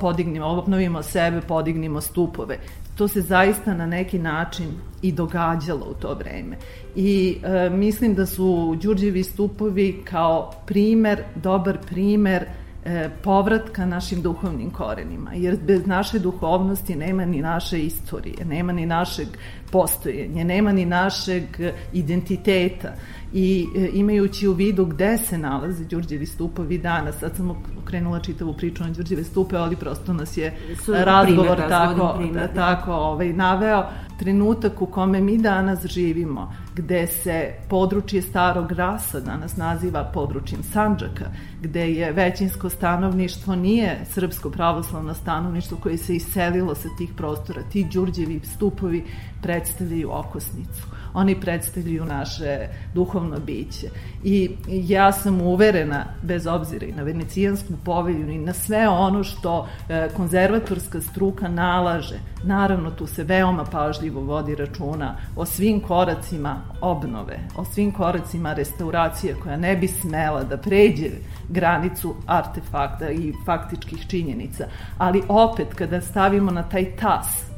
podignimo, 0.00 0.46
obnovimo 0.46 1.02
sebe, 1.02 1.40
podignimo 1.40 2.00
stupove. 2.00 2.58
To 3.00 3.08
se 3.08 3.20
zaista 3.20 3.74
na 3.74 3.86
neki 3.86 4.18
način 4.18 4.66
i 5.02 5.12
događalo 5.12 5.86
u 5.90 5.94
to 5.94 6.14
vreme. 6.14 6.56
I 6.96 7.38
e, 7.42 7.70
mislim 7.70 8.14
da 8.14 8.26
su 8.26 8.76
Đurđevi 8.82 9.22
stupovi 9.22 10.02
kao 10.04 10.52
primer, 10.66 11.22
dobar 11.34 11.78
primer 11.90 12.44
e, 12.84 13.08
povratka 13.22 13.86
našim 13.86 14.22
duhovnim 14.22 14.70
korenima, 14.70 15.30
jer 15.34 15.58
bez 15.66 15.86
naše 15.86 16.18
duhovnosti 16.18 16.96
nema 16.96 17.24
ni 17.24 17.42
naše 17.42 17.80
istorije, 17.80 18.44
nema 18.44 18.72
ni 18.72 18.86
našeg 18.86 19.28
postojenja, 19.72 20.44
nema 20.44 20.72
ni 20.72 20.86
našeg 20.86 21.44
identiteta 21.92 22.92
i 23.32 23.66
e, 23.76 23.90
imajući 23.92 24.48
u 24.48 24.52
vidu 24.52 24.84
gde 24.84 25.18
se 25.18 25.38
nalaze 25.38 25.84
Đurđevi 25.84 26.26
stupovi 26.26 26.78
danas, 26.78 27.18
sad 27.18 27.36
sam 27.36 27.50
okrenula 27.82 28.20
čitavu 28.20 28.54
priču 28.54 28.84
na 28.84 28.90
Đurđeve 28.90 29.24
stupe, 29.24 29.56
ali 29.56 29.76
prosto 29.76 30.12
nas 30.12 30.36
je 30.36 30.56
Su 30.84 30.92
razgovor 30.92 31.56
primer, 31.56 31.68
tako, 31.68 32.14
primer. 32.18 32.48
tako 32.54 32.92
ovaj, 32.92 33.32
naveo, 33.32 33.84
trenutak 34.18 34.82
u 34.82 34.86
kome 34.86 35.20
mi 35.20 35.38
danas 35.38 35.86
živimo, 35.86 36.54
gde 36.76 37.06
se 37.06 37.54
područje 37.68 38.22
starog 38.22 38.72
rasa 38.72 39.20
danas 39.20 39.56
naziva 39.56 40.10
područjem 40.14 40.62
Sanđaka, 40.62 41.24
gde 41.62 41.92
je 41.92 42.12
većinsko 42.12 42.70
stanovništvo 42.70 43.56
nije 43.56 44.00
srpsko 44.10 44.50
pravoslavno 44.50 45.14
stanovništvo 45.14 45.78
koje 45.82 45.96
se 45.96 46.16
iselilo 46.16 46.74
sa 46.74 46.88
tih 46.98 47.10
prostora, 47.16 47.62
ti 47.72 47.86
Đurđevi 47.92 48.40
stupovi 48.44 49.04
predstavljaju 49.42 50.10
okosnicu. 50.12 50.86
Oni 51.14 51.40
predstavljaju 51.40 52.04
naše 52.04 52.68
duhovno 52.94 53.38
biće. 53.40 53.88
I 54.24 54.50
ja 54.66 55.12
sam 55.12 55.40
uverena, 55.40 56.04
bez 56.22 56.46
obzira 56.46 56.86
i 56.86 56.92
na 56.92 57.02
venecijansku 57.02 57.72
povelju 57.84 58.30
i 58.30 58.38
na 58.38 58.52
sve 58.52 58.88
ono 58.88 59.24
što 59.24 59.68
e, 59.88 60.08
konzervatorska 60.16 61.00
struka 61.00 61.48
nalaže, 61.48 62.20
naravno 62.44 62.90
tu 62.90 63.06
se 63.06 63.24
veoma 63.24 63.64
pažljivo 63.64 64.20
vodi 64.20 64.54
računa 64.54 65.16
o 65.36 65.46
svim 65.46 65.80
koracima 65.80 66.62
obnove, 66.80 67.38
o 67.56 67.64
svim 67.64 67.92
koracima 67.92 68.52
restauracije 68.52 69.34
koja 69.42 69.56
ne 69.56 69.76
bi 69.76 69.88
smela 69.88 70.44
da 70.44 70.56
pređe 70.56 71.10
granicu 71.50 72.14
artefakta 72.26 73.10
i 73.10 73.32
faktičkih 73.46 74.06
činjenica. 74.08 74.64
Ali 74.98 75.22
opet, 75.28 75.74
kada 75.74 76.00
stavimo 76.00 76.50
na 76.50 76.62
taj 76.62 76.96
tas 76.96 77.50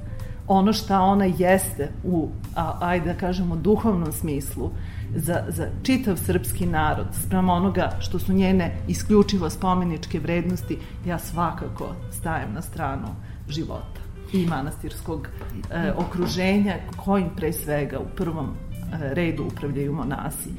ono 0.49 0.72
šta 0.72 1.00
ona 1.00 1.25
jeste 1.25 1.88
u, 2.04 2.28
a, 2.56 2.78
ajde 2.80 3.12
da 3.12 3.18
kažemo, 3.18 3.56
duhovnom 3.56 4.12
smislu 4.12 4.70
za, 5.14 5.44
za 5.49 5.66
čitav 5.82 6.16
srpski 6.16 6.66
narod, 6.66 7.06
sprem 7.12 7.49
onoga 7.49 7.90
što 8.00 8.18
su 8.18 8.32
njene 8.32 8.76
isključivo 8.88 9.50
spomeničke 9.50 10.18
vrednosti, 10.18 10.78
ja 11.06 11.18
svakako 11.18 11.94
stajem 12.11 12.52
na 12.54 12.62
stranu 12.62 13.08
života 13.49 14.00
i 14.32 14.46
manastirskog 14.46 15.28
e, 15.70 15.92
okruženja 15.96 16.75
kojim 16.96 17.28
pre 17.37 17.52
svega 17.52 17.99
u 17.99 18.16
prvom 18.16 18.46
e, 18.46 19.14
redu 19.14 19.44
upravljaju 19.44 19.92
monasi 19.92 20.50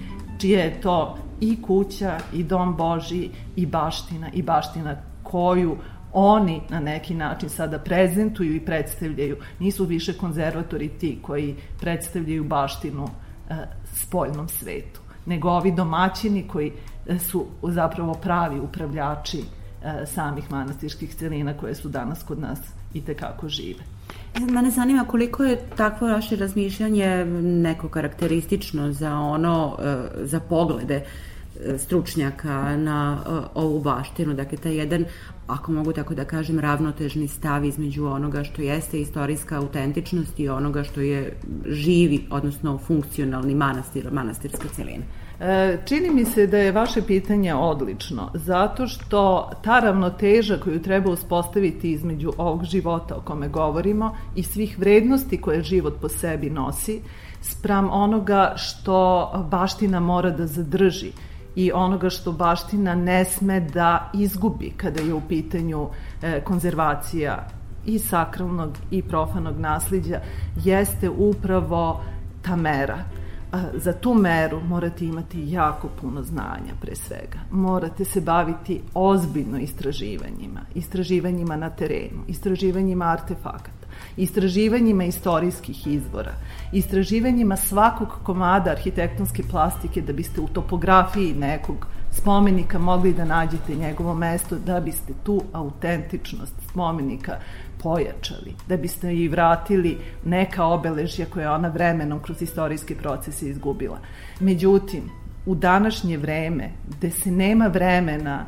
čije 0.43 0.59
je 0.59 0.81
to 0.81 1.17
i 1.43 1.61
kuća 1.61 2.17
i 2.33 2.43
dom 2.43 2.75
Boži 2.75 3.29
i 3.55 3.65
baština 3.65 4.29
i 4.33 4.41
baština 4.41 4.95
koju 5.23 5.77
oni 6.13 6.61
na 6.69 6.79
neki 6.79 7.15
način 7.15 7.49
sada 7.49 7.79
prezentuju 7.79 8.55
i 8.55 8.65
predstavljaju. 8.65 9.37
Nisu 9.59 9.85
više 9.85 10.13
konzervatori 10.13 10.89
ti 10.89 11.19
koji 11.21 11.55
predstavljaju 11.79 12.43
baštinu 12.43 13.07
e, 13.49 13.55
spoljnom 13.93 14.49
svetu, 14.49 15.01
nego 15.25 15.49
ovi 15.49 15.71
domaćini 15.71 16.47
koji 16.47 16.71
e, 17.07 17.19
su 17.19 17.45
zapravo 17.63 18.13
pravi 18.13 18.59
upravljači 18.59 19.39
e, 19.39 20.05
samih 20.05 20.51
manastirskih 20.51 21.15
celina 21.15 21.57
koje 21.57 21.75
su 21.75 21.89
danas 21.89 22.23
kod 22.23 22.39
nas 22.39 22.59
i 22.93 23.01
tekako 23.01 23.49
žive. 23.49 23.83
Mene 24.39 24.71
zanima 24.71 25.05
koliko 25.07 25.43
je 25.43 25.69
takvo 25.77 26.07
vaše 26.07 26.35
razmišljanje 26.35 27.25
neko 27.41 27.89
karakteristično 27.89 28.91
za 28.91 29.15
ono, 29.15 29.77
e, 29.83 30.25
za 30.25 30.39
poglede 30.39 31.05
stručnjaka 31.77 32.77
na 32.77 33.23
ovu 33.53 33.79
baštinu. 33.79 34.33
Dakle, 34.33 34.57
taj 34.57 34.75
jedan 34.75 35.05
ako 35.47 35.71
mogu 35.71 35.93
tako 35.93 36.15
da 36.15 36.25
kažem, 36.25 36.59
ravnotežni 36.59 37.27
stav 37.27 37.65
između 37.65 38.05
onoga 38.05 38.43
što 38.43 38.61
jeste 38.61 39.01
istorijska 39.01 39.57
autentičnost 39.57 40.39
i 40.39 40.49
onoga 40.49 40.83
što 40.83 41.01
je 41.01 41.37
živi, 41.67 42.23
odnosno 42.29 42.77
funkcionalni 42.77 43.55
manastir, 43.55 44.11
manastirska 44.11 44.67
celina. 44.75 45.03
E, 45.39 45.77
čini 45.85 46.09
mi 46.09 46.25
se 46.25 46.47
da 46.47 46.57
je 46.57 46.71
vaše 46.71 47.01
pitanje 47.01 47.53
odlično, 47.53 48.31
zato 48.33 48.87
što 48.87 49.51
ta 49.63 49.79
ravnoteža 49.79 50.57
koju 50.57 50.81
treba 50.81 51.11
uspostaviti 51.11 51.91
između 51.91 52.31
ovog 52.37 52.63
života 52.63 53.15
o 53.15 53.21
kome 53.21 53.47
govorimo 53.47 54.15
i 54.35 54.43
svih 54.43 54.79
vrednosti 54.79 55.41
koje 55.41 55.63
život 55.63 55.93
po 56.01 56.09
sebi 56.09 56.49
nosi, 56.49 57.01
spram 57.41 57.89
onoga 57.91 58.53
što 58.55 59.31
baština 59.51 59.99
mora 59.99 60.29
da 60.29 60.47
zadrži 60.47 61.11
i 61.55 61.71
onoga 61.71 62.09
što 62.09 62.31
baština 62.31 62.95
ne 62.95 63.25
sme 63.25 63.59
da 63.59 64.11
izgubi 64.13 64.73
kada 64.77 65.01
je 65.01 65.13
u 65.13 65.21
pitanju 65.21 65.87
e, 66.21 66.41
konzervacija 66.41 67.47
i 67.85 67.99
sakralnog 67.99 68.77
i 68.91 69.01
profanog 69.01 69.59
nasliđa, 69.59 70.21
jeste 70.63 71.09
upravo 71.09 72.01
ta 72.41 72.55
mera 72.55 72.97
za 73.73 73.93
tu 73.93 74.13
meru 74.13 74.61
morate 74.61 75.05
imati 75.05 75.51
jako 75.51 75.87
puno 76.01 76.23
znanja 76.23 76.73
pre 76.81 76.95
svega. 76.95 77.39
Morate 77.51 78.05
se 78.05 78.21
baviti 78.21 78.81
ozbiljno 78.93 79.57
istraživanjima, 79.57 80.61
istraživanjima 80.75 81.55
na 81.55 81.69
terenu, 81.69 82.23
istraživanjima 82.27 83.05
artefakata, 83.05 83.82
istraživanjima 84.17 85.03
istorijskih 85.03 85.87
izvora, 85.87 86.33
istraživanjima 86.71 87.55
svakog 87.55 88.09
komada 88.23 88.71
arhitektonske 88.71 89.43
plastike 89.43 90.01
da 90.01 90.13
biste 90.13 90.41
u 90.41 90.47
topografiji 90.47 91.33
nekog 91.33 91.87
spomenika 92.11 92.79
mogli 92.79 93.13
da 93.13 93.25
nađete 93.25 93.75
njegovo 93.75 94.13
mesto, 94.13 94.55
da 94.55 94.79
biste 94.79 95.13
tu 95.23 95.41
autentičnost 95.53 96.53
spomenika 96.69 97.37
pojačali, 97.83 98.53
da 98.67 98.77
biste 98.77 99.15
i 99.15 99.27
vratili 99.27 99.97
neka 100.25 100.65
obeležja 100.65 101.25
koje 101.25 101.49
ona 101.49 101.67
vremenom 101.67 102.19
kroz 102.19 102.41
istorijski 102.41 102.95
proces 102.95 103.41
izgubila. 103.41 103.97
Međutim, 104.39 105.09
u 105.45 105.55
današnje 105.55 106.17
vreme, 106.17 106.69
gde 106.89 107.11
se 107.11 107.31
nema 107.31 107.67
vremena 107.67 108.45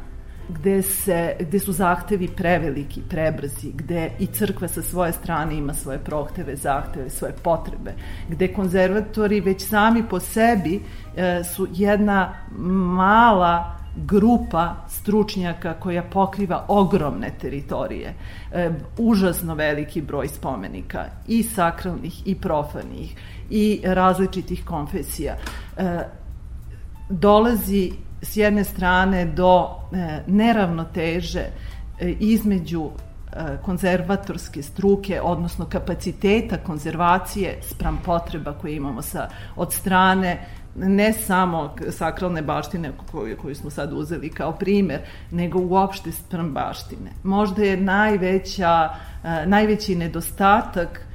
gde, 0.49 0.81
se, 0.81 1.35
gde 1.39 1.59
su 1.59 1.71
zahtevi 1.71 2.27
preveliki, 2.27 3.01
prebrzi, 3.09 3.71
gde 3.73 4.11
i 4.19 4.27
crkva 4.27 4.67
sa 4.67 4.81
svoje 4.81 5.11
strane 5.13 5.55
ima 5.55 5.73
svoje 5.73 5.99
prohteve, 5.99 6.55
zahteve, 6.55 7.09
svoje 7.09 7.33
potrebe, 7.33 7.93
gde 8.29 8.53
konzervatori 8.53 9.41
već 9.41 9.67
sami 9.67 10.03
po 10.09 10.19
sebi 10.19 10.81
e, 11.15 11.43
su 11.43 11.67
jedna 11.73 12.33
mala 12.95 13.75
grupa 13.95 14.75
stručnjaka 14.89 15.73
koja 15.73 16.03
pokriva 16.03 16.65
ogromne 16.67 17.31
teritorije, 17.41 18.13
e, 18.51 18.71
užasno 18.97 19.55
veliki 19.55 20.01
broj 20.01 20.27
spomenika 20.27 21.05
i 21.27 21.43
sakralnih 21.43 22.27
i 22.27 22.35
profanih 22.35 23.15
i 23.49 23.81
različitih 23.83 24.65
konfesija. 24.65 25.35
E, 25.77 25.99
dolazi 27.09 27.91
s 28.25 28.37
jedne 28.37 28.63
strane 28.63 29.25
do 29.25 29.69
e, 29.93 30.21
neravnoteže 30.27 31.39
e, 31.39 32.09
između 32.19 32.89
e, 32.89 33.57
konzervatorske 33.61 34.63
struke, 34.63 35.21
odnosno 35.21 35.65
kapaciteta 35.65 36.57
konzervacije 36.57 37.59
spram 37.61 38.01
potreba 38.05 38.53
koje 38.53 38.75
imamo 38.75 39.01
sa, 39.01 39.29
od 39.55 39.73
strane 39.73 40.45
ne 40.75 41.13
samo 41.13 41.75
sakralne 41.89 42.41
baštine 42.41 42.91
koju, 43.11 43.37
koju 43.37 43.55
smo 43.55 43.69
sad 43.69 43.93
uzeli 43.93 44.29
kao 44.29 44.51
primer, 44.51 44.99
nego 45.31 45.59
uopšte 45.59 46.11
sprem 46.11 46.53
baštine. 46.53 47.11
Možda 47.23 47.63
je 47.63 47.77
najveća, 47.77 48.89
najveći 49.45 49.95
nedostatak 49.95 51.05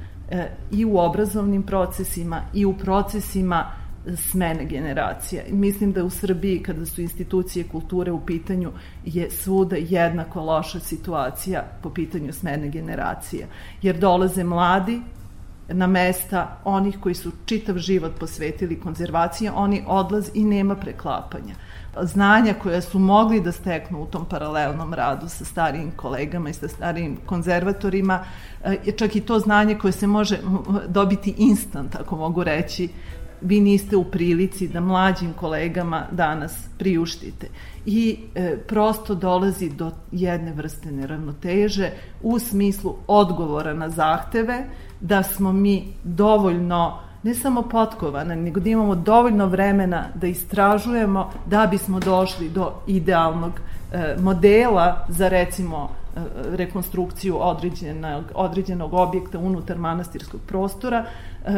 i 0.71 0.85
u 0.85 0.97
obrazovnim 0.97 1.63
procesima 1.63 2.41
i 2.53 2.65
u 2.65 2.73
procesima 2.73 3.80
smene 4.17 4.65
generacija. 4.65 5.43
Mislim 5.49 5.91
da 5.91 6.03
u 6.03 6.09
Srbiji, 6.09 6.63
kada 6.63 6.85
su 6.85 7.01
institucije 7.01 7.67
kulture 7.67 8.11
u 8.11 8.25
pitanju, 8.25 8.71
je 9.05 9.31
svuda 9.31 9.75
jednako 9.75 10.41
loša 10.41 10.79
situacija 10.79 11.63
po 11.83 11.89
pitanju 11.89 12.33
smene 12.33 12.69
generacija. 12.69 13.47
Jer 13.81 13.99
dolaze 13.99 14.43
mladi 14.43 15.01
na 15.73 15.87
mesta 15.87 16.57
onih 16.63 16.97
koji 16.99 17.15
su 17.15 17.31
čitav 17.45 17.77
život 17.77 18.11
posvetili 18.19 18.79
konzervaciji, 18.79 19.49
oni 19.55 19.83
odlaz 19.87 20.29
i 20.33 20.45
nema 20.45 20.75
preklapanja. 20.75 21.55
Znanja 22.01 22.53
koja 22.53 22.81
su 22.81 22.99
mogli 22.99 23.41
da 23.41 23.51
steknu 23.51 24.01
u 24.01 24.05
tom 24.05 24.25
paralelnom 24.25 24.93
radu 24.93 25.29
sa 25.29 25.45
starijim 25.45 25.91
kolegama 25.95 26.49
i 26.49 26.53
sa 26.53 26.67
starijim 26.67 27.17
konzervatorima, 27.25 28.23
je 28.85 28.91
čak 28.91 29.15
i 29.15 29.21
to 29.21 29.39
znanje 29.39 29.77
koje 29.77 29.91
se 29.91 30.07
može 30.07 30.39
dobiti 30.87 31.33
instant, 31.37 31.95
ako 31.95 32.15
mogu 32.15 32.43
reći, 32.43 32.89
vi 33.41 33.59
niste 33.59 33.97
u 33.97 34.03
prilici 34.03 34.67
da 34.67 34.79
mlađim 34.79 35.33
kolegama 35.33 36.05
danas 36.11 36.67
priuštite. 36.77 37.47
I 37.85 38.17
e, 38.35 38.57
prosto 38.67 39.15
dolazi 39.15 39.69
do 39.69 39.91
jedne 40.11 40.53
vrste 40.53 40.91
neravnoteže 40.91 41.91
u 42.21 42.39
smislu 42.39 42.95
odgovora 43.07 43.73
na 43.73 43.89
zahteve, 43.89 44.65
da 44.99 45.23
smo 45.23 45.53
mi 45.53 45.93
dovoljno 46.03 46.99
ne 47.23 47.33
samo 47.35 47.61
potkovane, 47.61 48.35
nego 48.35 48.59
da 48.59 48.69
imamo 48.69 48.95
dovoljno 48.95 49.45
vremena 49.45 50.05
da 50.15 50.27
istražujemo 50.27 51.31
da 51.45 51.67
bismo 51.67 51.99
došli 51.99 52.49
do 52.49 52.73
idealnog 52.87 53.51
e, 53.91 54.15
modela 54.19 55.05
za 55.09 55.29
recimo 55.29 55.89
e, 55.89 56.19
rekonstrukciju 56.55 57.37
određenog, 57.39 58.23
određenog 58.35 58.93
objekta 58.93 59.39
unutar 59.39 59.77
manastirskog 59.77 60.41
prostora, 60.47 61.05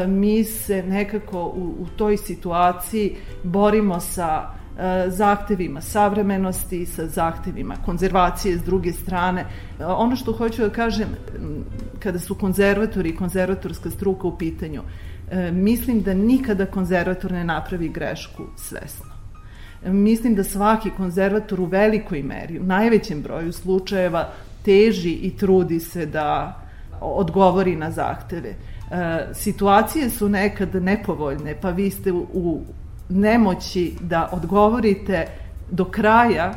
mi 0.07 0.43
se 0.43 0.83
nekako 0.83 1.43
u, 1.43 1.75
u 1.79 1.87
toj 1.97 2.17
situaciji 2.17 3.15
borimo 3.43 3.99
sa 3.99 4.53
E, 4.79 5.09
zahtevima 5.09 5.81
savremenosti, 5.81 6.85
sa 6.85 7.07
zahtevima 7.07 7.75
konzervacije 7.85 8.57
s 8.57 8.63
druge 8.63 8.93
strane. 8.93 9.45
E, 9.79 9.85
ono 9.85 10.15
što 10.15 10.31
hoću 10.31 10.61
da 10.61 10.69
kažem, 10.69 11.07
kada 11.99 12.19
su 12.19 12.35
konzervatori 12.35 13.09
i 13.09 13.15
konzervatorska 13.15 13.89
struka 13.89 14.27
u 14.27 14.37
pitanju, 14.37 14.81
mislim 15.51 16.01
da 16.01 16.13
nikada 16.13 16.65
konzervator 16.65 17.31
ne 17.31 17.43
napravi 17.43 17.89
grešku 17.89 18.43
svesno. 18.55 19.05
Mislim 19.85 20.35
da 20.35 20.43
svaki 20.43 20.89
konzervator 20.97 21.61
u 21.61 21.65
velikoj 21.65 22.23
meri, 22.23 22.59
u 22.59 22.63
najvećem 22.63 23.21
broju 23.21 23.53
slučajeva, 23.53 24.29
teži 24.65 25.11
i 25.11 25.37
trudi 25.37 25.79
se 25.79 26.05
da 26.05 26.59
odgovori 27.01 27.75
na 27.75 27.91
zahteve. 27.91 28.53
Situacije 29.33 30.09
su 30.09 30.29
nekad 30.29 30.75
nepovoljne, 30.75 31.55
pa 31.61 31.69
vi 31.69 31.89
ste 31.91 32.11
u, 32.11 32.61
nemoći 33.09 33.93
da 34.01 34.29
odgovorite 34.31 35.27
do 35.71 35.85
kraja 35.85 36.53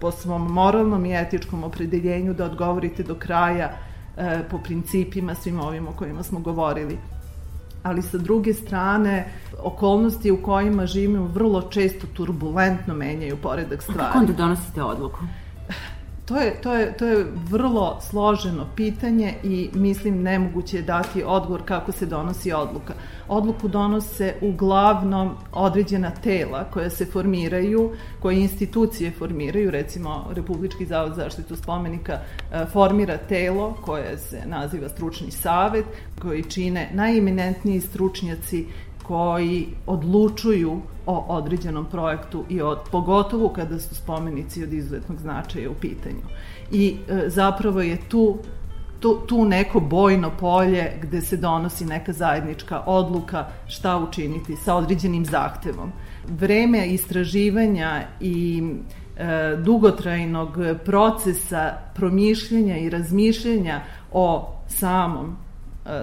po 0.00 0.10
svom 0.10 0.52
moralnom 0.52 1.06
i 1.06 1.16
etičkom 1.16 1.64
opredeljenju 1.64 2.34
da 2.34 2.44
odgovorite 2.44 3.02
do 3.02 3.14
kraja 3.14 3.72
e, 4.16 4.40
po 4.50 4.58
principima 4.58 5.34
svim 5.34 5.60
ovim 5.60 5.88
o 5.88 5.92
kojima 5.92 6.22
smo 6.22 6.40
govorili. 6.40 6.98
Ali 7.82 8.02
sa 8.02 8.18
druge 8.18 8.54
strane, 8.54 9.28
okolnosti 9.62 10.30
u 10.30 10.42
kojima 10.42 10.86
živimo 10.86 11.26
vrlo 11.26 11.62
često 11.62 12.06
turbulentno 12.06 12.94
menjaju 12.94 13.36
poredak 13.36 13.82
stvari. 13.82 13.98
Kako 13.98 14.18
onda 14.18 14.32
donosite 14.32 14.82
odluku? 14.82 15.18
To 16.28 16.36
je, 16.36 16.60
to, 16.60 16.74
je, 16.74 16.96
to 16.96 17.06
je 17.06 17.26
vrlo 17.50 17.98
složeno 18.10 18.66
pitanje 18.76 19.34
i 19.44 19.70
mislim 19.74 20.22
nemoguće 20.22 20.76
je 20.76 20.82
dati 20.82 21.22
odgovor 21.26 21.62
kako 21.64 21.92
se 21.92 22.06
donosi 22.06 22.52
odluka. 22.52 22.94
Odluku 23.28 23.68
donose 23.68 24.34
uglavnom 24.40 25.34
određena 25.52 26.10
tela 26.10 26.64
koja 26.64 26.90
se 26.90 27.06
formiraju, 27.06 27.92
koje 28.20 28.40
institucije 28.40 29.10
formiraju, 29.10 29.70
recimo 29.70 30.26
Republički 30.30 30.86
zavod 30.86 31.14
za 31.14 31.22
zaštitu 31.22 31.56
spomenika 31.56 32.12
e, 32.12 32.64
formira 32.72 33.16
telo 33.16 33.74
koje 33.84 34.18
se 34.18 34.42
naziva 34.46 34.88
stručni 34.88 35.30
savet, 35.30 35.84
koji 36.22 36.42
čine 36.42 36.90
najeminentniji 36.92 37.80
stručnjaci 37.80 38.66
koji 39.08 39.66
odlučuju 39.86 40.80
o 41.06 41.24
određenom 41.28 41.86
projektu 41.90 42.44
i 42.48 42.62
od, 42.62 42.78
pogotovo 42.90 43.48
kada 43.48 43.78
su 43.78 43.94
spomenici 43.94 44.62
od 44.62 44.72
izuzetnog 44.72 45.18
značaja 45.18 45.70
u 45.70 45.74
pitanju. 45.74 46.22
I 46.72 46.96
e, 47.08 47.24
zapravo 47.28 47.80
je 47.80 47.96
tu 48.08 48.38
tu, 49.00 49.20
tu 49.26 49.44
neko 49.44 49.80
bojno 49.80 50.30
polje 50.40 50.92
gde 51.02 51.20
se 51.20 51.36
donosi 51.36 51.84
neka 51.84 52.12
zajednička 52.12 52.82
odluka 52.86 53.46
šta 53.66 53.96
učiniti 53.98 54.56
sa 54.56 54.74
određenim 54.74 55.24
zahtevom. 55.24 55.92
Vreme 56.28 56.86
istraživanja 56.86 58.02
i 58.20 58.62
e, 59.16 59.56
dugotrajnog 59.56 60.58
procesa 60.84 61.72
promišljanja 61.94 62.76
i 62.76 62.90
razmišljanja 62.90 63.80
o 64.12 64.54
samom 64.66 65.36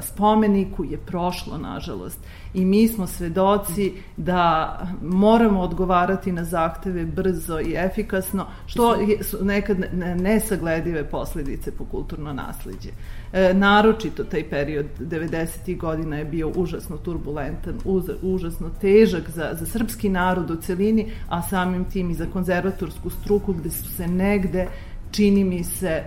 spomeniku 0.01 0.83
je 0.83 0.97
prošlo, 0.97 1.57
nažalost. 1.57 2.19
I 2.53 2.65
mi 2.65 2.87
smo 2.87 3.07
svedoci 3.07 3.93
da 4.17 4.79
moramo 5.01 5.61
odgovarati 5.61 6.31
na 6.31 6.43
zahteve 6.43 7.05
brzo 7.05 7.59
i 7.59 7.75
efikasno, 7.77 8.45
što 8.65 8.97
su 9.21 9.45
nekad 9.45 9.77
nesagledive 10.17 11.03
posledice 11.03 11.71
po 11.71 11.85
kulturno 11.85 12.33
nasledđe. 12.33 12.89
E, 13.33 13.53
naročito 13.53 14.23
taj 14.23 14.49
period 14.49 14.85
90. 14.99 15.77
godina 15.77 16.17
je 16.17 16.25
bio 16.25 16.51
užasno 16.55 16.97
turbulentan, 16.97 17.79
užasno 18.21 18.69
težak 18.81 19.29
za, 19.29 19.51
za 19.59 19.65
srpski 19.65 20.09
narod 20.09 20.51
u 20.51 20.55
celini, 20.55 21.11
a 21.29 21.41
samim 21.41 21.85
tim 21.85 22.11
i 22.11 22.13
za 22.13 22.25
konzervatorsku 22.33 23.09
struku 23.09 23.53
gde 23.53 23.69
su 23.69 23.93
se 23.93 24.07
negde, 24.07 24.67
čini 25.11 25.43
mi 25.43 25.63
se, 25.63 26.03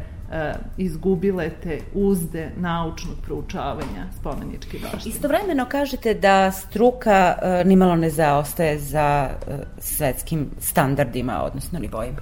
izgubile 0.76 1.50
te 1.62 1.80
uzde 1.94 2.50
naučnog 2.56 3.16
proučavanja 3.24 4.06
spomeničke 4.20 4.78
baštine. 4.82 5.14
Istovremeno 5.14 5.64
kažete 5.64 6.14
da 6.14 6.52
struka 6.52 7.34
e, 7.42 7.64
nimalo 7.64 7.96
ne 7.96 8.10
zaostaje 8.10 8.78
za 8.78 9.30
e, 9.30 9.58
svetskim 9.78 10.50
standardima, 10.60 11.42
odnosno 11.42 11.78
nivoima. 11.78 12.20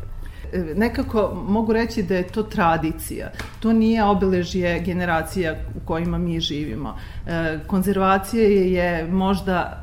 E, 0.52 0.58
nekako 0.58 1.44
mogu 1.48 1.72
reći 1.72 2.02
da 2.02 2.16
je 2.16 2.28
to 2.28 2.42
tradicija. 2.42 3.30
To 3.60 3.72
nije 3.72 4.04
obeležje 4.04 4.80
generacija 4.80 5.54
u 5.76 5.86
kojima 5.86 6.18
mi 6.18 6.40
živimo. 6.40 6.96
E, 7.26 7.58
konzervacija 7.66 8.48
je 8.48 9.06
možda 9.06 9.82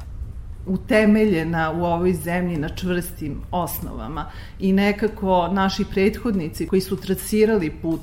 utemeljena 0.65 1.71
u 1.71 1.84
ovoj 1.84 2.13
zemlji 2.13 2.58
na 2.58 2.69
čvrstim 2.69 3.41
osnovama. 3.52 4.32
I 4.60 4.73
nekako 4.73 5.47
naši 5.47 5.86
prethodnici 5.86 6.67
koji 6.67 6.82
su 6.82 6.97
trasirali 6.97 7.69
put 7.82 8.02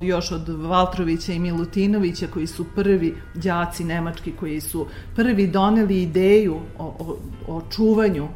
još 0.00 0.32
od 0.32 0.48
Valtrovića 0.48 1.32
i 1.32 1.38
Milutinovića 1.38 2.26
koji 2.26 2.46
su 2.46 2.66
prvi 2.74 3.14
đaci 3.34 3.84
nemački 3.84 4.32
koji 4.32 4.60
su 4.60 4.86
prvi 5.16 5.46
doneli 5.46 6.02
ideju 6.02 6.60
o, 6.78 6.84
o, 6.84 7.16
o 7.48 7.62
čuvanju 7.70 8.28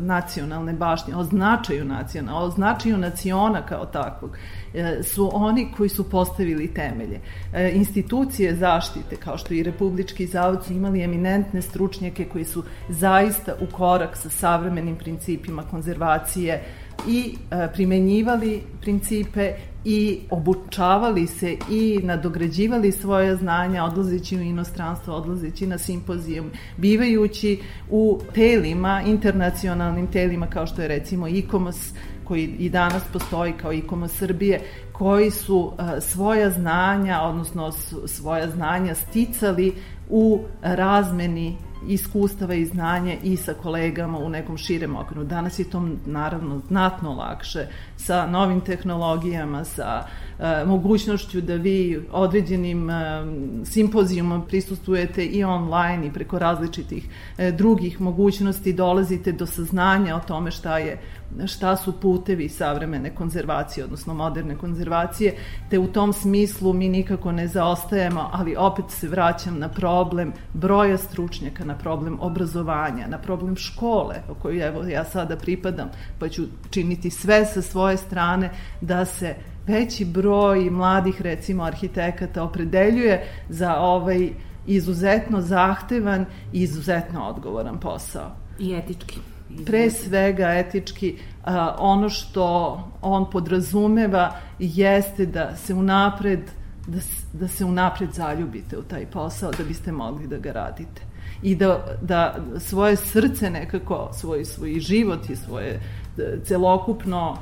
nacionalne 0.00 0.72
bašnje, 0.72 1.16
o 1.16 1.24
značaju 1.24 1.84
nacionalne, 1.84 2.46
o 2.46 2.50
značaju 2.50 2.98
naciona 2.98 3.66
kao 3.66 3.86
takvog, 3.86 4.36
e, 4.74 5.02
su 5.02 5.30
oni 5.32 5.68
koji 5.76 5.88
su 5.88 6.10
postavili 6.10 6.74
temelje. 6.74 7.20
E, 7.52 7.70
institucije 7.74 8.56
zaštite, 8.56 9.16
kao 9.16 9.38
što 9.38 9.54
i 9.54 9.62
Republički 9.62 10.26
zavod, 10.26 10.64
su 10.64 10.72
imali 10.72 11.02
eminentne 11.02 11.62
stručnjake 11.62 12.24
koji 12.24 12.44
su 12.44 12.62
zaista 12.88 13.54
u 13.60 13.66
korak 13.76 14.16
sa 14.16 14.30
savremenim 14.30 14.96
principima 14.96 15.62
konzervacije 15.62 16.64
i 17.06 17.34
e, 17.50 17.68
primenjivali 17.72 18.62
principe 18.80 19.52
i 19.84 20.20
obučavali 20.30 21.26
se 21.26 21.56
i 21.70 22.00
nadograđivali 22.02 22.92
svoje 22.92 23.36
znanja 23.36 23.84
odlazeći 23.84 24.36
u 24.36 24.40
inostranstvo, 24.40 25.14
odlazeći 25.14 25.66
na 25.66 25.78
simpozijum, 25.78 26.50
bivajući 26.76 27.58
u 27.90 28.20
telima, 28.34 29.02
internacionalnim 29.06 30.06
telima 30.06 30.46
kao 30.46 30.66
što 30.66 30.82
je 30.82 30.88
recimo 30.88 31.28
ICOMOS 31.28 31.92
koji 32.24 32.44
i 32.44 32.70
danas 32.70 33.02
postoji 33.12 33.52
kao 33.52 33.72
ICOMOS 33.72 34.12
Srbije, 34.12 34.60
koji 34.92 35.30
su 35.30 35.58
uh, 35.58 35.72
svoja 36.00 36.50
znanja, 36.50 37.20
odnosno 37.22 37.72
svoja 38.06 38.50
znanja 38.50 38.94
sticali 38.94 39.74
u 40.10 40.40
razmeni 40.62 41.56
iskustava 41.86 42.54
i 42.54 42.66
znanje 42.66 43.18
i 43.22 43.36
sa 43.36 43.54
kolegama 43.54 44.18
u 44.18 44.28
nekom 44.28 44.56
širem 44.56 44.96
okviru. 44.96 45.24
Danas 45.24 45.58
je 45.58 45.70
to 45.70 45.88
naravno 46.06 46.60
znatno 46.68 47.12
lakše 47.14 47.66
sa 47.98 48.26
novim 48.26 48.60
tehnologijama, 48.60 49.64
sa 49.64 50.06
e, 50.38 50.64
mogućnošću 50.64 51.40
da 51.40 51.54
vi 51.54 52.06
određenim 52.12 52.90
e, 52.90 53.24
simpozijuma 53.64 54.42
prisustujete 54.48 55.24
i 55.24 55.44
online 55.44 56.06
i 56.06 56.12
preko 56.12 56.38
različitih 56.38 57.08
e, 57.38 57.52
drugih 57.52 58.00
mogućnosti 58.00 58.72
dolazite 58.72 59.32
do 59.32 59.46
saznanja 59.46 60.16
o 60.16 60.20
tome 60.20 60.50
šta 60.50 60.78
je 60.78 60.98
šta 61.46 61.76
su 61.76 61.92
putevi 62.00 62.48
savremene 62.48 63.14
konzervacije, 63.14 63.84
odnosno 63.84 64.14
moderne 64.14 64.56
konzervacije, 64.56 65.36
te 65.70 65.78
u 65.78 65.86
tom 65.86 66.12
smislu 66.12 66.72
mi 66.72 66.88
nikako 66.88 67.32
ne 67.32 67.48
zaostajemo, 67.48 68.30
ali 68.32 68.56
opet 68.56 68.84
se 68.88 69.08
vraćam 69.08 69.58
na 69.58 69.68
problem 69.68 70.32
broja 70.54 70.98
stručnjaka, 70.98 71.64
na 71.64 71.78
problem 71.78 72.18
obrazovanja, 72.20 73.06
na 73.06 73.18
problem 73.18 73.56
škole, 73.56 74.14
o 74.28 74.34
kojoj 74.34 74.68
evo 74.68 74.84
ja 74.84 75.04
sada 75.04 75.36
pripadam, 75.36 75.90
pa 76.18 76.28
ću 76.28 76.42
činiti 76.70 77.10
sve 77.10 77.44
sa 77.44 77.62
svoje 77.62 77.87
strane 77.96 78.50
da 78.80 79.04
se 79.04 79.34
veći 79.66 80.04
broj 80.04 80.70
mladih, 80.70 81.22
recimo, 81.22 81.64
arhitekata 81.64 82.42
opredeljuje 82.42 83.26
za 83.48 83.76
ovaj 83.76 84.30
izuzetno 84.66 85.40
zahtevan 85.40 86.26
i 86.52 86.62
izuzetno 86.62 87.28
odgovoran 87.28 87.80
posao. 87.80 88.30
I 88.58 88.74
etički 88.74 89.20
pre 89.66 89.90
svega 89.90 90.48
etički 90.48 91.16
a, 91.44 91.76
ono 91.78 92.08
što 92.08 92.78
on 93.02 93.30
podrazumeva 93.30 94.36
jeste 94.58 95.26
da 95.26 95.56
se 95.56 95.74
unapred 95.74 96.40
da, 96.86 96.98
da 97.32 97.48
se 97.48 97.64
unapred 97.64 98.12
zaljubite 98.12 98.78
u 98.78 98.82
taj 98.82 99.06
posao 99.06 99.50
da 99.52 99.64
biste 99.64 99.92
mogli 99.92 100.26
da 100.26 100.38
ga 100.38 100.52
radite 100.52 101.02
i 101.42 101.54
da, 101.54 101.84
da 102.02 102.36
svoje 102.58 102.96
srce 102.96 103.50
nekako, 103.50 104.10
svoj, 104.12 104.44
svoj 104.44 104.80
život 104.80 105.30
i 105.30 105.36
svoje 105.36 105.80
e, 106.18 106.38
celokupno 106.44 107.36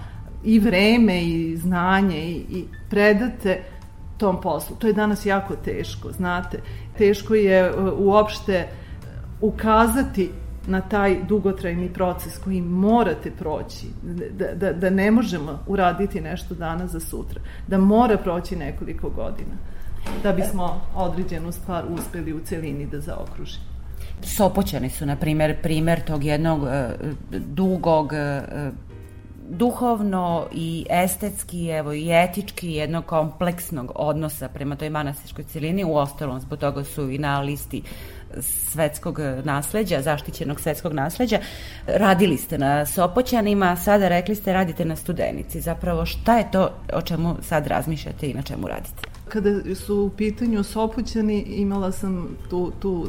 i 0.46 0.58
vreme 0.58 1.22
i 1.22 1.56
znanje 1.56 2.18
i, 2.18 2.44
i 2.50 2.64
predate 2.90 3.62
tom 4.18 4.40
poslu. 4.40 4.76
To 4.76 4.86
je 4.86 4.92
danas 4.92 5.26
jako 5.26 5.56
teško, 5.56 6.12
znate. 6.12 6.60
Teško 6.98 7.34
je 7.34 7.58
e, 7.58 7.72
uopšte 7.98 8.68
ukazati 9.40 10.30
na 10.66 10.80
taj 10.80 11.24
dugotrajni 11.24 11.88
proces 11.92 12.38
koji 12.38 12.60
morate 12.60 13.30
proći, 13.30 13.86
da, 14.38 14.54
da, 14.54 14.72
da 14.72 14.90
ne 14.90 15.10
možemo 15.10 15.58
uraditi 15.66 16.20
nešto 16.20 16.54
danas 16.54 16.90
za 16.90 17.00
sutra, 17.00 17.40
da 17.68 17.78
mora 17.78 18.18
proći 18.18 18.56
nekoliko 18.56 19.10
godina 19.10 19.56
da 20.22 20.32
bismo 20.32 20.80
određenu 20.94 21.52
stvar 21.52 21.84
uspeli 21.90 22.32
u 22.32 22.40
celini 22.44 22.86
da 22.86 23.00
zaokružimo. 23.00 23.64
Sopoćani 24.22 24.90
su, 24.90 25.06
na 25.06 25.16
primer, 25.16 25.56
primer 25.62 26.00
tog 26.04 26.24
jednog 26.24 26.62
uh, 26.62 26.68
dugog 27.32 28.12
uh, 28.12 28.72
duhovno 29.48 30.46
i 30.52 30.86
estetski, 30.90 31.68
evo 31.68 31.92
i 31.92 32.08
etički 32.10 32.72
jednog 32.72 33.06
kompleksnog 33.06 33.92
odnosa 33.94 34.48
prema 34.48 34.76
toj 34.76 34.90
manastirskoj 34.90 35.44
celini, 35.44 35.84
u 35.84 35.96
ostalom 35.96 36.40
zbog 36.40 36.58
toga 36.58 36.84
su 36.84 37.10
i 37.10 37.18
na 37.18 37.40
listi 37.40 37.82
svetskog 38.40 39.18
nasleđa, 39.44 40.02
zaštićenog 40.02 40.60
svetskog 40.60 40.92
nasleđa. 40.92 41.38
Radili 41.86 42.36
ste 42.36 42.58
na 42.58 42.86
Sopoćanima, 42.86 43.76
sada 43.76 44.08
rekli 44.08 44.34
ste 44.34 44.52
radite 44.52 44.84
na 44.84 44.96
Studenici. 44.96 45.60
Zapravo 45.60 46.06
šta 46.06 46.38
je 46.38 46.50
to 46.50 46.70
o 46.92 47.02
čemu 47.02 47.36
sad 47.42 47.66
razmišljate 47.66 48.30
i 48.30 48.34
na 48.34 48.42
čemu 48.42 48.68
radite? 48.68 49.05
Kada 49.28 49.74
su 49.74 49.96
u 49.96 50.10
pitanju 50.10 50.62
Sopoćani, 50.62 51.40
imala 51.42 51.92
sam 51.92 52.28
tu, 52.50 52.72
tu, 52.78 53.08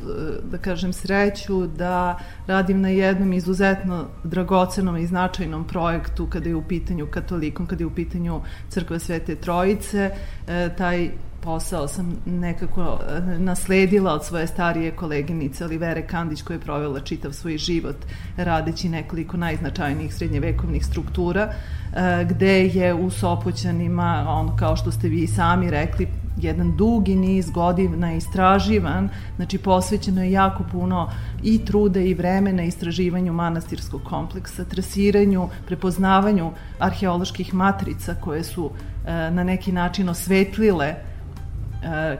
da 0.51 0.57
kažem, 0.57 0.93
sreću 0.93 1.67
da 1.67 2.19
radim 2.47 2.81
na 2.81 2.89
jednom 2.89 3.33
izuzetno 3.33 4.05
dragocenom 4.23 4.97
i 4.97 5.07
značajnom 5.07 5.67
projektu 5.67 6.27
kada 6.29 6.49
je 6.49 6.55
u 6.55 6.63
pitanju 6.63 7.07
katolikom, 7.11 7.67
kada 7.67 7.83
je 7.83 7.87
u 7.87 7.95
pitanju 7.95 8.41
Crkve 8.69 8.99
Svete 8.99 9.35
Trojice. 9.35 10.11
E, 10.47 10.69
taj 10.77 11.09
posao 11.47 11.87
sam 11.87 12.17
nekako 12.25 12.81
eh, 12.81 13.39
nasledila 13.39 14.13
od 14.13 14.25
svoje 14.25 14.47
starije 14.47 14.91
koleginice 14.91 15.65
Olivere 15.65 16.07
Kandić 16.07 16.41
koja 16.41 16.55
je 16.55 16.61
provela 16.61 16.99
čitav 16.99 17.31
svoj 17.31 17.57
život 17.57 17.95
radeći 18.37 18.89
nekoliko 18.89 19.37
najznačajnijih 19.37 20.13
srednjevekovnih 20.13 20.85
struktura 20.85 21.49
eh, 21.51 22.25
gde 22.29 22.65
je 22.65 22.93
u 22.93 23.09
Sopoćanima 23.09 24.25
on 24.29 24.57
kao 24.57 24.75
što 24.75 24.91
ste 24.91 25.07
vi 25.07 25.27
sami 25.27 25.71
rekli 25.71 26.07
jedan 26.37 26.75
dugi 26.77 27.15
niz 27.15 27.49
godina 27.49 28.13
istraživan, 28.13 29.09
znači 29.35 29.57
posvećeno 29.57 30.23
je 30.23 30.31
jako 30.31 30.63
puno 30.71 31.09
i 31.43 31.65
truda 31.65 31.99
i 31.99 32.13
vremena 32.13 32.63
istraživanju 32.63 33.33
manastirskog 33.33 34.01
kompleksa, 34.03 34.65
trasiranju, 34.65 35.49
prepoznavanju 35.65 36.51
arheoloških 36.79 37.53
matrica 37.53 38.15
koje 38.15 38.43
su 38.43 38.71
e, 39.05 39.31
na 39.31 39.43
neki 39.43 39.71
način 39.71 40.09
osvetlile 40.09 40.87
E, 40.87 41.16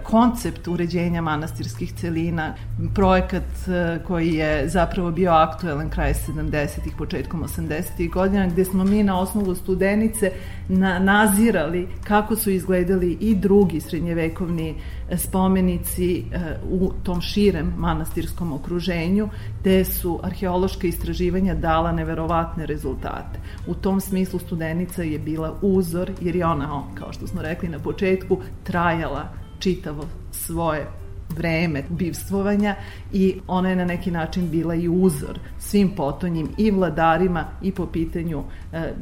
koncept 0.03 0.67
uređenja 0.67 1.21
manastirskih 1.21 1.93
celina, 1.93 2.53
projekat 2.95 3.43
e, 3.67 3.99
koji 4.07 4.33
je 4.33 4.69
zapravo 4.69 5.11
bio 5.11 5.31
aktuelan 5.31 5.89
kraj 5.89 6.13
70-ih, 6.13 6.93
početkom 6.97 7.43
80-ih 7.43 8.11
godina, 8.11 8.47
gde 8.47 8.65
smo 8.65 8.83
mi 8.83 9.03
na 9.03 9.19
osnovu 9.19 9.55
studenice 9.55 10.31
na, 10.69 10.99
nazirali 10.99 11.87
kako 12.03 12.35
su 12.35 12.51
izgledali 12.51 13.17
i 13.21 13.35
drugi 13.35 13.81
srednjevekovni 13.81 14.75
spomenici 15.15 16.19
e, 16.19 16.57
u 16.69 16.91
tom 17.03 17.21
širem 17.21 17.73
manastirskom 17.77 18.53
okruženju, 18.53 19.29
te 19.63 19.85
su 19.85 20.19
arheološka 20.23 20.87
istraživanja 20.87 21.55
dala 21.55 21.91
neverovatne 21.91 22.65
rezultate. 22.65 23.39
U 23.67 23.73
tom 23.73 24.01
smislu 24.01 24.39
studenica 24.39 25.03
je 25.03 25.19
bila 25.19 25.55
uzor, 25.61 26.11
jer 26.21 26.35
je 26.35 26.45
ona, 26.45 26.83
kao 26.95 27.13
što 27.13 27.27
smo 27.27 27.41
rekli 27.41 27.69
na 27.69 27.79
početku, 27.79 28.37
trajala 28.63 29.29
čitavo 29.59 30.03
svoje 30.31 30.87
vreme 31.29 31.83
bivstvovanja 31.89 32.75
i 33.13 33.35
ona 33.47 33.69
je 33.69 33.75
na 33.75 33.85
neki 33.85 34.11
način 34.11 34.49
bila 34.49 34.75
i 34.75 34.87
uzor 34.87 35.39
svim 35.59 35.89
potonjim 35.95 36.49
i 36.57 36.71
vladarima 36.71 37.45
i 37.61 37.71
po 37.71 37.85
pitanju 37.85 38.43
e, 38.73 38.93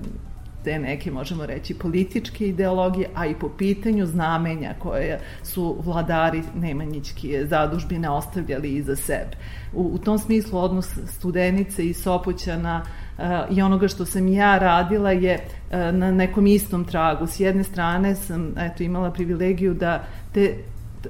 te 0.66 0.80
neke, 0.80 1.12
možemo 1.12 1.46
reći, 1.46 1.74
političke 1.74 2.48
ideologije, 2.48 3.10
a 3.16 3.26
i 3.26 3.36
po 3.36 3.50
pitanju 3.50 4.06
znamenja 4.06 4.74
koje 4.80 5.20
su 5.44 5.78
vladari 5.86 6.42
Nemanjićki 6.56 7.48
zadužbine 7.48 8.10
ostavljali 8.10 8.70
iza 8.70 8.96
sebe. 8.96 9.38
U, 9.74 9.84
u 9.94 9.98
tom 9.98 10.20
smislu 10.20 10.60
odnos 10.60 10.98
studenice 11.08 11.86
i 11.86 11.94
Sopoćana 11.94 12.82
uh, 13.18 13.24
i 13.58 13.62
onoga 13.62 13.88
što 13.88 14.06
sam 14.06 14.28
ja 14.28 14.58
radila 14.58 15.12
je 15.12 15.36
uh, 15.36 15.78
na 15.96 16.12
nekom 16.12 16.48
istom 16.48 16.86
tragu. 16.86 17.28
S 17.28 17.40
jedne 17.40 17.64
strane 17.64 18.16
sam 18.16 18.54
eto, 18.58 18.84
imala 18.84 19.12
privilegiju 19.12 19.74
da 19.74 20.04
te 20.34 20.56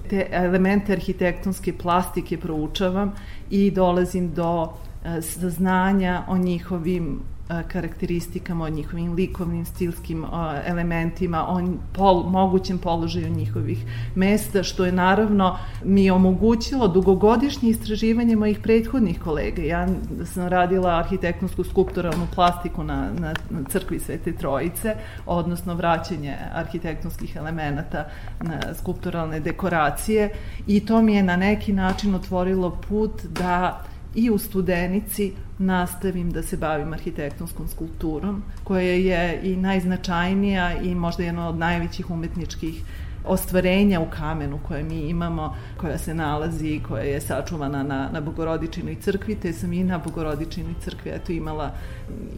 te 0.09 0.27
elemente 0.31 0.93
arhitektonske 0.93 1.73
plastike 1.73 2.37
proučavam 2.37 3.13
i 3.49 3.71
dolazim 3.71 4.33
do 4.33 4.73
saznanja 5.21 6.23
o 6.27 6.37
njihovim 6.37 7.19
karakteristikama, 7.47 8.65
o 8.65 8.69
njihovim 8.69 9.13
likovnim, 9.13 9.65
stilskim 9.65 10.25
elementima, 10.65 11.47
o 11.47 11.61
pol, 11.93 12.23
mogućem 12.23 12.77
položaju 12.77 13.29
njihovih 13.29 13.85
mesta, 14.15 14.63
što 14.63 14.85
je 14.85 14.91
naravno 14.91 15.57
mi 15.83 16.11
omogućilo 16.11 16.87
dugogodišnje 16.87 17.69
istraživanje 17.69 18.35
mojih 18.35 18.59
prethodnih 18.59 19.19
kolega. 19.19 19.61
Ja 19.61 19.87
sam 20.25 20.47
radila 20.47 20.97
arhitektonsku 20.99 21.63
skulpturalnu 21.63 22.27
plastiku 22.35 22.83
na, 22.83 23.09
na, 23.19 23.33
na 23.49 23.63
crkvi 23.69 23.99
Svete 23.99 24.33
Trojice, 24.33 24.95
odnosno 25.25 25.73
vraćanje 25.73 26.35
arhitektonskih 26.53 27.35
elemenata 27.35 28.05
na 28.41 28.59
skulpturalne 28.73 29.39
dekoracije 29.39 30.29
i 30.67 30.85
to 30.85 31.01
mi 31.01 31.15
je 31.15 31.23
na 31.23 31.35
neki 31.35 31.73
način 31.73 32.15
otvorilo 32.15 32.77
put 32.89 33.21
da 33.23 33.85
i 34.15 34.29
u 34.29 34.37
Studenici 34.37 35.33
nastavim 35.57 36.31
da 36.31 36.43
se 36.43 36.57
bavim 36.57 36.93
arhitektonskom 36.93 37.67
skulpturom, 37.67 38.43
koja 38.63 38.91
je 38.91 39.39
i 39.43 39.55
najznačajnija 39.55 40.81
i 40.81 40.95
možda 40.95 41.23
jedna 41.23 41.49
od 41.49 41.57
najvećih 41.57 42.11
umetničkih 42.11 42.83
ostvarenja 43.27 44.01
u 44.01 44.05
kamenu 44.09 44.59
koje 44.67 44.83
mi 44.83 44.99
imamo, 44.99 45.55
koja 45.77 45.97
se 45.97 46.13
nalazi 46.13 46.67
i 46.67 46.83
koja 46.83 47.03
je 47.03 47.21
sačuvana 47.21 47.83
na, 47.83 48.09
na 48.13 48.21
Bogorodičinoj 48.21 48.95
crkvi, 48.95 49.35
te 49.35 49.53
sam 49.53 49.73
i 49.73 49.83
na 49.83 49.97
Bogorodičinoj 49.97 50.73
crkvi 50.81 51.11
eto, 51.11 51.31
imala 51.31 51.71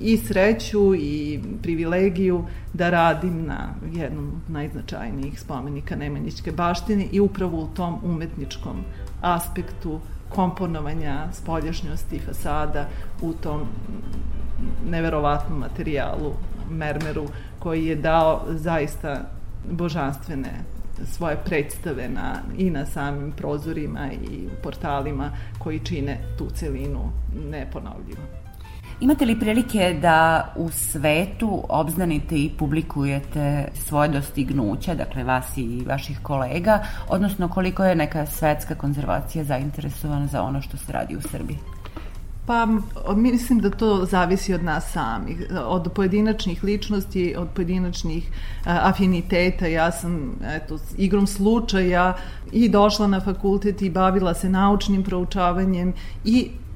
i 0.02 0.18
sreću 0.18 0.96
i 0.96 1.40
privilegiju 1.62 2.46
da 2.74 2.90
radim 2.90 3.46
na 3.46 3.74
jednom 3.94 4.28
od 4.28 4.54
najznačajnijih 4.54 5.40
spomenika 5.40 5.96
Nemanjićke 5.96 6.52
baštine 6.52 7.08
i 7.12 7.20
upravo 7.20 7.58
u 7.58 7.68
tom 7.68 8.00
umetničkom 8.04 8.84
aspektu 9.22 10.00
komponovanja 10.30 11.28
spoljašnjosti 11.34 12.20
fasada 12.20 12.88
u 13.22 13.34
tom 13.34 13.68
neverovatnom 14.90 15.60
materijalu, 15.60 16.34
mermeru, 16.70 17.28
koji 17.60 17.86
je 17.86 17.96
dao 17.96 18.42
zaista 18.50 19.22
božanstvene 19.72 20.52
svoje 21.06 21.38
predstave 21.46 22.10
na, 22.10 22.36
i 22.58 22.70
na 22.70 22.86
samim 22.86 23.32
prozorima 23.32 24.12
i 24.12 24.48
portalima 24.64 25.32
koji 25.60 25.80
čine 25.80 26.20
tu 26.38 26.50
celinu 26.50 27.12
neponovljivo. 27.50 28.47
Imate 29.00 29.26
li 29.26 29.40
prilike 29.40 29.98
da 30.02 30.48
u 30.56 30.70
svetu 30.70 31.64
obznanite 31.70 32.36
i 32.36 32.52
publikujete 32.58 33.68
svoje 33.74 34.10
dostignuća, 34.10 34.96
dakle 34.96 35.24
vas 35.24 35.58
i 35.58 35.84
vaših 35.88 36.20
kolega, 36.24 36.86
odnosno 37.10 37.48
koliko 37.48 37.86
je 37.86 37.96
neka 37.96 38.26
svetska 38.26 38.76
konzervacija 38.76 39.44
zainteresovana 39.44 40.28
za 40.28 40.42
ono 40.42 40.62
što 40.62 40.78
se 40.78 40.92
radi 40.92 41.16
u 41.16 41.22
Srbiji? 41.22 41.58
Pa 42.48 42.68
mislim 43.16 43.60
da 43.60 43.70
to 43.70 44.06
zavisi 44.06 44.54
od 44.54 44.64
nas 44.64 44.92
samih, 44.92 45.38
od 45.66 45.92
pojedinačnih 45.96 46.64
ličnosti, 46.64 47.36
od 47.38 47.48
pojedinačnih 47.56 48.32
afiniteta. 48.66 49.68
Ja 49.68 49.92
sam 49.92 50.40
eto, 50.56 50.80
igrom 50.98 51.28
slučaja 51.28 52.14
i 52.52 52.70
došla 52.70 53.08
na 53.08 53.20
fakultet 53.20 53.82
i 53.82 53.90
bavila 53.90 54.34
se 54.34 54.50
naučnim 54.50 55.04
proučavanjem 55.04 55.94
i 56.26 56.50
e, 56.50 56.67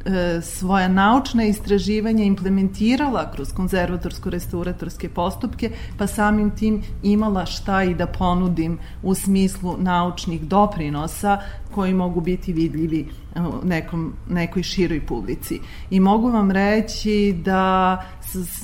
svoja 0.41 0.87
naučna 0.87 1.43
istraživanja 1.43 2.23
implementirala 2.23 3.31
kroz 3.31 3.53
konzervatorsko-restauratorske 3.53 5.09
postupke, 5.09 5.71
pa 5.97 6.07
samim 6.07 6.51
tim 6.51 6.81
imala 7.03 7.45
šta 7.45 7.83
i 7.83 7.95
da 7.95 8.07
ponudim 8.07 8.79
u 9.03 9.15
smislu 9.15 9.75
naučnih 9.77 10.41
doprinosa 10.41 11.41
koji 11.75 11.93
mogu 11.93 12.21
biti 12.21 12.53
vidljivi 12.53 13.07
u 13.35 13.65
nekom, 13.67 14.13
nekoj 14.29 14.63
široj 14.63 15.05
publici. 15.05 15.59
I 15.89 15.99
mogu 15.99 16.29
vam 16.29 16.51
reći 16.51 17.35
da 17.45 17.97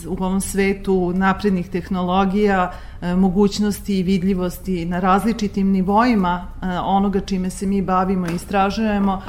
u 0.08 0.14
ovom 0.14 0.42
svetu 0.42 1.14
naprednih 1.16 1.70
tehnologija, 1.70 2.72
e, 3.02 3.16
mogućnosti 3.16 4.00
i 4.00 4.04
vidljivosti 4.04 4.86
na 4.86 5.00
različitim 5.00 5.72
nivoima 5.72 6.48
e, 6.62 6.66
onoga 6.80 7.20
čime 7.20 7.50
se 7.50 7.66
mi 7.66 7.82
bavimo 7.82 8.28
i 8.28 8.36
istražujemo, 8.36 9.22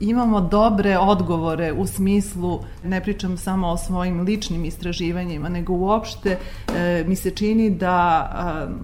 imamo 0.00 0.40
dobre 0.40 0.98
odgovore 0.98 1.72
u 1.72 1.86
smislu, 1.86 2.60
ne 2.84 3.00
pričam 3.00 3.36
samo 3.36 3.68
o 3.68 3.76
svojim 3.76 4.20
ličnim 4.20 4.64
istraživanjima, 4.64 5.48
nego 5.48 5.72
uopšte 5.72 6.38
e, 6.74 7.04
mi 7.08 7.16
se 7.16 7.30
čini 7.30 7.70
da 7.70 8.28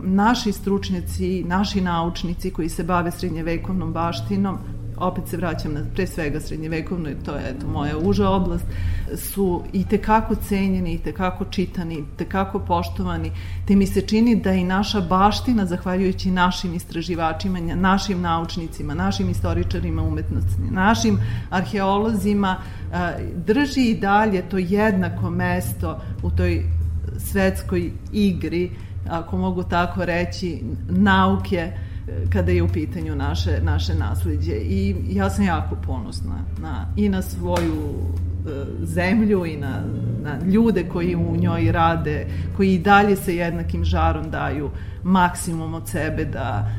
naši 0.02 0.52
stručnjaci, 0.52 1.44
naši 1.44 1.80
naučnici 1.80 2.50
koji 2.50 2.68
se 2.68 2.84
bave 2.84 3.10
srednjevekovnom 3.10 3.92
baštinom, 3.92 4.58
opet 5.00 5.28
se 5.28 5.36
vraćam 5.36 5.72
na 5.72 5.80
pre 5.94 6.06
svega 6.06 6.40
srednjevekovno 6.40 7.10
to 7.24 7.34
je 7.34 7.50
eto, 7.50 7.66
moja 7.68 7.98
uža 7.98 8.28
oblast, 8.28 8.64
su 9.16 9.62
i 9.72 9.84
tekako 9.84 10.34
cenjeni, 10.34 10.94
i 10.94 10.98
tekako 10.98 11.44
čitani, 11.44 11.94
i 11.94 12.04
tekako 12.16 12.58
poštovani, 12.58 13.32
te 13.66 13.76
mi 13.76 13.86
se 13.86 14.00
čini 14.00 14.36
da 14.36 14.52
i 14.52 14.64
naša 14.64 15.00
baština, 15.00 15.66
zahvaljujući 15.66 16.30
našim 16.30 16.74
istraživačima, 16.74 17.58
našim 17.60 18.20
naučnicima, 18.20 18.94
našim 18.94 19.30
istoričarima 19.30 20.02
umetnosti, 20.02 20.62
našim 20.70 21.18
arheolozima, 21.50 22.56
drži 23.46 23.90
i 23.90 23.98
dalje 23.98 24.42
to 24.48 24.58
jednako 24.58 25.30
mesto 25.30 26.00
u 26.22 26.30
toj 26.30 26.64
svetskoj 27.18 27.92
igri, 28.12 28.70
ako 29.08 29.36
mogu 29.36 29.62
tako 29.62 30.04
reći, 30.04 30.62
nauke, 30.88 31.72
kada 32.32 32.52
je 32.52 32.62
u 32.62 32.68
pitanju 32.68 33.16
naše, 33.16 33.60
naše 33.62 33.94
nasledđe. 33.94 34.52
I 34.52 34.96
ja 35.08 35.30
sam 35.30 35.44
jako 35.44 35.76
ponosna 35.86 36.44
na, 36.60 36.86
i 36.96 37.08
na 37.08 37.22
svoju 37.22 37.92
zemlju 38.82 39.46
i 39.46 39.56
na, 39.56 39.82
na 40.22 40.38
ljude 40.46 40.84
koji 40.92 41.16
u 41.16 41.36
njoj 41.36 41.72
rade, 41.72 42.26
koji 42.56 42.74
i 42.74 42.78
dalje 42.78 43.16
se 43.16 43.36
jednakim 43.36 43.84
žarom 43.84 44.30
daju 44.30 44.70
maksimum 45.02 45.74
od 45.74 45.88
sebe 45.88 46.24
da 46.24 46.70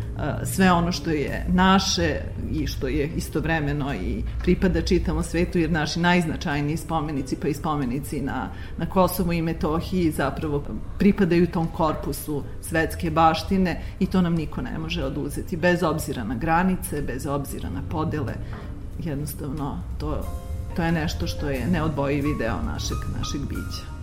sve 0.43 0.71
ono 0.71 0.91
što 0.91 1.09
je 1.09 1.45
naše 1.53 2.21
i 2.51 2.67
što 2.67 2.87
je 2.87 3.09
istovremeno 3.15 3.93
i 3.93 4.23
pripada 4.41 4.81
čitavom 4.81 5.23
svetu, 5.23 5.59
jer 5.59 5.71
naši 5.71 5.99
najznačajniji 5.99 6.77
spomenici, 6.77 7.35
pa 7.35 7.47
i 7.47 7.53
spomenici 7.53 8.21
na, 8.21 8.49
na 8.77 8.85
Kosovu 8.85 9.33
i 9.33 9.41
Metohiji 9.41 10.11
zapravo 10.11 10.63
pripadaju 10.97 11.47
tom 11.47 11.67
korpusu 11.67 12.43
svetske 12.61 13.11
baštine 13.11 13.81
i 13.99 14.05
to 14.05 14.21
nam 14.21 14.35
niko 14.35 14.61
ne 14.61 14.77
može 14.79 15.03
oduzeti, 15.03 15.57
bez 15.57 15.83
obzira 15.83 16.23
na 16.23 16.35
granice, 16.35 17.01
bez 17.01 17.25
obzira 17.25 17.69
na 17.69 17.81
podele, 17.89 18.33
jednostavno 19.03 19.79
to, 19.99 20.21
to 20.75 20.83
je 20.83 20.91
nešto 20.91 21.27
što 21.27 21.49
je 21.49 21.67
neodvojivi 21.67 22.35
deo 22.39 22.61
našeg, 22.61 22.97
našeg 23.17 23.41
bića. 23.41 23.99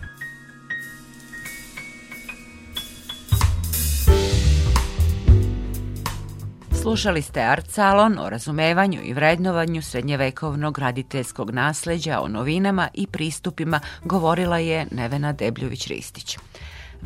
Slušali 6.83 7.23
ste 7.23 7.41
Art 7.41 7.71
Salon 7.71 8.19
o 8.19 8.31
razumevanju 8.31 9.01
i 9.05 9.13
vrednovanju 9.13 9.83
srednjevekovnog 9.83 10.75
graditeljskog 10.75 11.51
nasleđa, 11.51 12.21
o 12.21 12.29
novinama 12.29 12.89
i 12.95 13.07
pristupima 13.07 13.81
govorila 14.05 14.59
je 14.59 14.87
Nevena 14.91 15.35
Debljović-Ristić. 15.35 16.39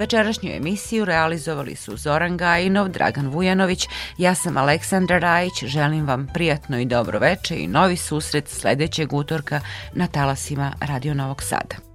Večerašnju 0.01 0.53
emisiju 0.53 1.05
realizovali 1.05 1.77
su 1.77 1.97
Zoran 1.97 2.37
Gajinov, 2.37 2.89
Dragan 2.89 3.29
Vujanović, 3.29 3.87
ja 4.19 4.35
sam 4.35 4.57
Aleksandra 4.57 5.19
Rajić, 5.19 5.65
želim 5.65 6.07
vam 6.07 6.27
prijatno 6.35 6.79
i 6.79 6.87
dobro 6.87 7.19
veče 7.19 7.57
i 7.57 7.67
novi 7.67 7.97
susret 7.97 8.49
sledećeg 8.49 9.13
utorka 9.13 9.61
na 9.93 10.07
talasima 10.07 10.73
Radio 10.81 11.15
Novog 11.15 11.43
Sada. 11.43 11.90